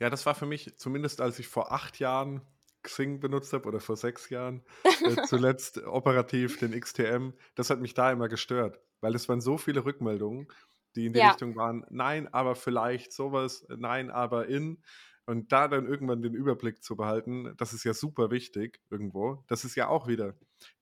Ja. 0.00 0.10
Das 0.10 0.26
war 0.26 0.34
für 0.34 0.46
mich, 0.46 0.76
zumindest 0.78 1.20
als 1.20 1.38
ich 1.38 1.48
vor 1.48 1.72
acht 1.72 1.98
Jahren 1.98 2.42
Xing 2.82 3.20
benutzt 3.20 3.52
habe 3.52 3.68
oder 3.68 3.80
vor 3.80 3.96
sechs 3.96 4.30
Jahren. 4.30 4.62
Äh, 5.04 5.22
zuletzt 5.26 5.78
operativ 5.86 6.58
den 6.58 6.78
XTM. 6.78 7.30
Das 7.54 7.70
hat 7.70 7.80
mich 7.80 7.94
da 7.94 8.12
immer 8.12 8.28
gestört, 8.28 8.80
weil 9.00 9.14
es 9.14 9.28
waren 9.30 9.40
so 9.40 9.56
viele 9.56 9.84
Rückmeldungen, 9.86 10.48
die 10.94 11.06
in 11.06 11.14
die 11.14 11.20
Ja. 11.20 11.30
Richtung 11.30 11.56
waren, 11.56 11.86
nein, 11.90 12.28
aber 12.34 12.54
vielleicht 12.54 13.12
sowas, 13.14 13.66
nein, 13.68 14.10
aber 14.10 14.46
in. 14.48 14.82
Und 15.24 15.52
da 15.52 15.68
dann 15.68 15.86
irgendwann 15.86 16.20
den 16.22 16.34
Überblick 16.34 16.82
zu 16.82 16.96
behalten, 16.96 17.54
das 17.56 17.72
ist 17.72 17.84
ja 17.84 17.94
super 17.94 18.30
wichtig 18.30 18.80
irgendwo. 18.90 19.44
Das 19.48 19.64
ist 19.64 19.74
ja 19.76 19.88
auch 19.88 20.06
wieder 20.06 20.34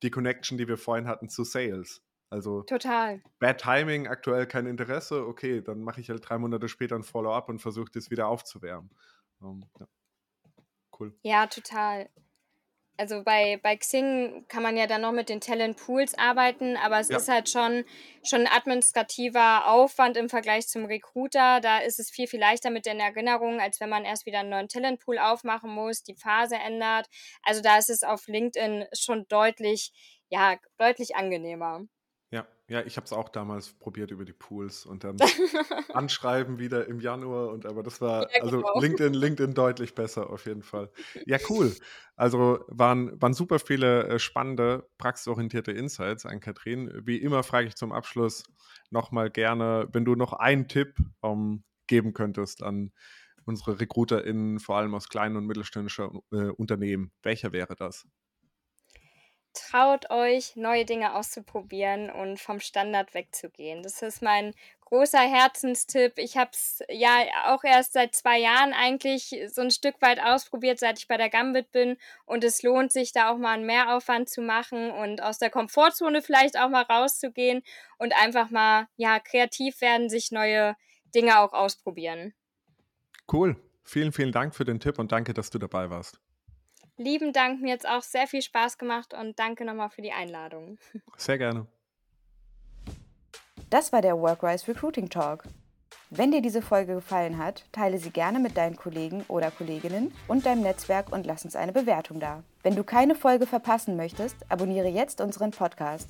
die 0.03 0.11
Connection, 0.11 0.59
die 0.59 0.67
wir 0.67 0.79
vorhin 0.79 1.07
hatten 1.07 1.29
zu 1.29 1.45
Sales. 1.45 2.03
Also 2.31 2.63
Total. 2.63 3.23
Bad 3.39 3.61
Timing, 3.61 4.07
aktuell 4.07 4.47
kein 4.47 4.67
Interesse, 4.67 5.27
okay, 5.27 5.63
dann 5.63 5.83
mache 5.83 6.01
ich 6.01 6.11
halt 6.11 6.29
drei 6.29 6.39
Monate 6.39 6.69
später 6.69 6.97
ein 6.97 7.03
Follow-up 7.03 7.49
und 7.49 7.61
versuche 7.61 7.91
das 7.93 8.11
wieder 8.11 8.29
aufzuwärmen. 8.29 8.91
Um, 9.41 9.65
ja. 9.79 9.87
Cool. 10.99 11.15
Ja, 11.23 11.47
total. 11.47 12.09
Also 13.01 13.23
bei, 13.23 13.61
bei 13.63 13.77
Xing 13.77 14.47
kann 14.49 14.65
man 14.65 14.77
ja 14.77 14.89
dann 14.89 15.03
noch 15.03 15.13
mit 15.13 15.29
den 15.29 15.41
Talent 15.41 15.77
Pools 15.77 16.19
arbeiten, 16.19 16.77
aber 16.77 16.99
es 16.99 17.09
Ja. 17.09 17.17
ist 17.19 17.29
halt 17.29 17.49
schon, 17.49 17.85
schon 18.25 18.41
ein 18.41 18.53
administrativer 18.53 19.69
Aufwand 19.69 20.17
im 20.17 20.29
Vergleich 20.29 20.67
zum 20.67 20.85
Recruiter. 20.87 21.61
Da 21.61 21.79
ist 21.79 22.01
es 22.01 22.11
viel, 22.11 22.27
viel 22.27 22.41
leichter 22.41 22.71
mit 22.71 22.87
den 22.87 22.99
Erinnerungen, 22.99 23.61
als 23.61 23.79
wenn 23.81 23.89
man 23.89 24.05
erst 24.05 24.27
wieder 24.27 24.41
einen 24.41 24.51
neuen 24.51 24.67
Talent 24.69 24.99
Pool 24.99 25.19
aufmachen 25.19 25.71
muss, 25.71 26.03
die 26.03 26.17
Phase 26.17 26.57
ändert. 26.57 27.07
Also 27.45 27.63
da 27.63 27.79
ist 27.79 27.89
es 27.89 28.03
auf 28.03 28.27
LinkedIn 28.27 28.87
schon 28.93 29.27
deutlich, 29.29 29.93
ja, 30.29 30.57
deutlich 30.77 31.15
angenehmer. 31.15 31.83
Ja, 32.31 32.47
ja, 32.69 32.83
ich 32.85 32.97
habe 32.97 33.07
es 33.07 33.13
auch 33.13 33.31
damals 33.31 33.73
probiert 33.73 34.11
über 34.11 34.25
die 34.25 34.35
Pools 34.35 34.85
und 34.85 35.03
dann 35.05 35.17
anschreiben 35.95 36.59
wieder 36.59 36.87
im 36.87 37.01
Januar 37.01 37.49
und 37.51 37.65
aber 37.65 37.83
das 37.83 38.01
war 38.03 38.29
Ja, 38.35 38.41
also 38.41 38.59
genau. 38.59 38.81
LinkedIn, 38.81 39.15
LinkedIn 39.15 39.55
deutlich 39.55 39.95
besser 39.95 40.29
auf 40.29 40.45
jeden 40.45 40.63
Fall. 40.63 40.91
Ja, 41.25 41.39
cool. 41.49 41.75
Also 42.17 42.65
waren, 42.69 43.21
waren 43.21 43.33
super 43.33 43.59
viele 43.59 44.09
äh, 44.09 44.19
spannende, 44.19 44.89
praxisorientierte 44.99 45.73
Insights 45.73 46.27
an 46.27 46.41
Katrin. 46.41 46.91
Wie 47.07 47.17
immer 47.17 47.43
frage 47.43 47.69
ich 47.69 47.77
zum 47.77 47.93
Abschluss 47.93 48.45
nochmal 48.91 49.31
gerne, 49.31 49.89
wenn 49.93 50.05
du 50.05 50.15
noch 50.15 50.35
einen 50.35 50.69
Tipp 50.69 50.97
ähm, 51.23 51.65
geben 51.87 52.13
könntest 52.13 52.63
an 52.63 52.93
unsere 53.47 53.81
RecruiterInnen, 53.81 54.59
vor 54.61 54.77
allem 54.77 54.95
aus 54.95 55.09
kleinen 55.09 55.37
und 55.37 55.47
mittelständischen 55.47 56.21
äh, 56.33 56.51
Unternehmen. 56.51 57.13
Welcher 57.23 57.53
wäre 57.53 57.75
das? 57.77 58.07
Traut 59.59 60.11
euch, 60.11 60.55
neue 60.55 60.85
Dinge 60.85 61.15
auszuprobieren 61.15 62.11
und 62.11 62.39
vom 62.39 62.61
Standard 62.61 63.13
wegzugehen. 63.13 63.83
Das 63.83 64.03
ist 64.03 64.23
mein 64.23 64.55
großer 64.85 65.21
Herzenstipp. 65.21 66.15
Ich 66.17 66.37
habe 66.37 66.51
es 66.53 66.83
ja 66.89 67.25
auch 67.47 67.65
erst 67.65 67.93
seit 67.93 68.15
zwei 68.15 68.39
Jahren 68.39 68.73
eigentlich 68.73 69.35
so 69.49 69.61
ein 69.61 69.71
Stück 69.71 70.01
weit 70.01 70.21
ausprobiert, 70.21 70.79
seit 70.79 70.99
ich 70.99 71.09
bei 71.09 71.17
der 71.17 71.29
Gambit 71.29 71.73
bin. 71.73 71.97
Und 72.25 72.45
es 72.45 72.63
lohnt 72.63 72.93
sich, 72.93 73.13
da 73.13 73.31
auch 73.31 73.37
mal 73.37 73.55
einen 73.55 73.67
Mehraufwand 73.67 74.29
zu 74.29 74.41
machen 74.41 74.91
und 74.91 75.23
aus 75.23 75.39
der 75.39 75.51
Komfortzone 75.51 76.23
vielleicht 76.23 76.59
auch 76.59 76.69
mal 76.69 76.83
rauszugehen 76.83 77.63
und 77.99 78.15
einfach 78.15 78.51
mal 78.51 78.87
ja 78.97 79.19
kreativ 79.19 79.81
werden, 79.81 80.09
sich 80.09 80.31
neue 80.31 80.77
Dinge 81.15 81.41
auch 81.41 81.53
ausprobieren. 81.53 82.33
Cool. 83.31 83.57
Vielen, 83.83 84.13
vielen 84.13 84.33
Dank 84.33 84.55
für 84.55 84.65
den 84.65 84.81
Tipp 84.81 84.99
und 84.99 85.13
danke, 85.13 85.35
dass 85.35 85.51
du 85.51 85.59
dabei 85.59 85.91
warst. 85.91 86.21
Lieben 87.01 87.33
Dank, 87.33 87.63
mir 87.63 87.69
jetzt 87.69 87.89
auch 87.89 88.03
sehr 88.03 88.27
viel 88.27 88.43
Spaß 88.43 88.77
gemacht 88.77 89.15
und 89.15 89.39
danke 89.39 89.65
nochmal 89.65 89.89
für 89.89 90.03
die 90.03 90.11
Einladung. 90.11 90.79
Sehr 91.17 91.39
gerne. 91.39 91.67
Das 93.71 93.93
war 93.93 94.03
der 94.03 94.19
Workwise 94.19 94.67
Recruiting 94.67 95.09
Talk. 95.09 95.45
Wenn 96.11 96.33
dir 96.33 96.43
diese 96.43 96.61
Folge 96.61 96.95
gefallen 96.95 97.39
hat, 97.39 97.65
teile 97.71 97.99
sie 97.99 98.11
gerne 98.11 98.41
mit 98.41 98.57
deinen 98.57 98.75
Kollegen 98.75 99.25
oder 99.29 99.53
Kolleginnen 99.53 100.13
und 100.27 100.45
deinem 100.45 100.63
Netzwerk 100.63 101.13
und 101.13 101.25
lass 101.25 101.45
uns 101.45 101.55
eine 101.55 101.73
Bewertung 101.73 102.19
da. 102.19 102.43
Wenn 102.65 102.75
du 102.75 102.83
keine 102.83 103.15
Folge 103.15 103.47
verpassen 103.47 103.97
möchtest, 103.97 104.37
abonniere 104.49 104.89
jetzt 104.89 105.21
unseren 105.21 105.53
Podcast. 105.53 106.09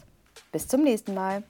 Bis 0.52 0.68
zum 0.68 0.84
nächsten 0.84 1.14
Mal. 1.14 1.42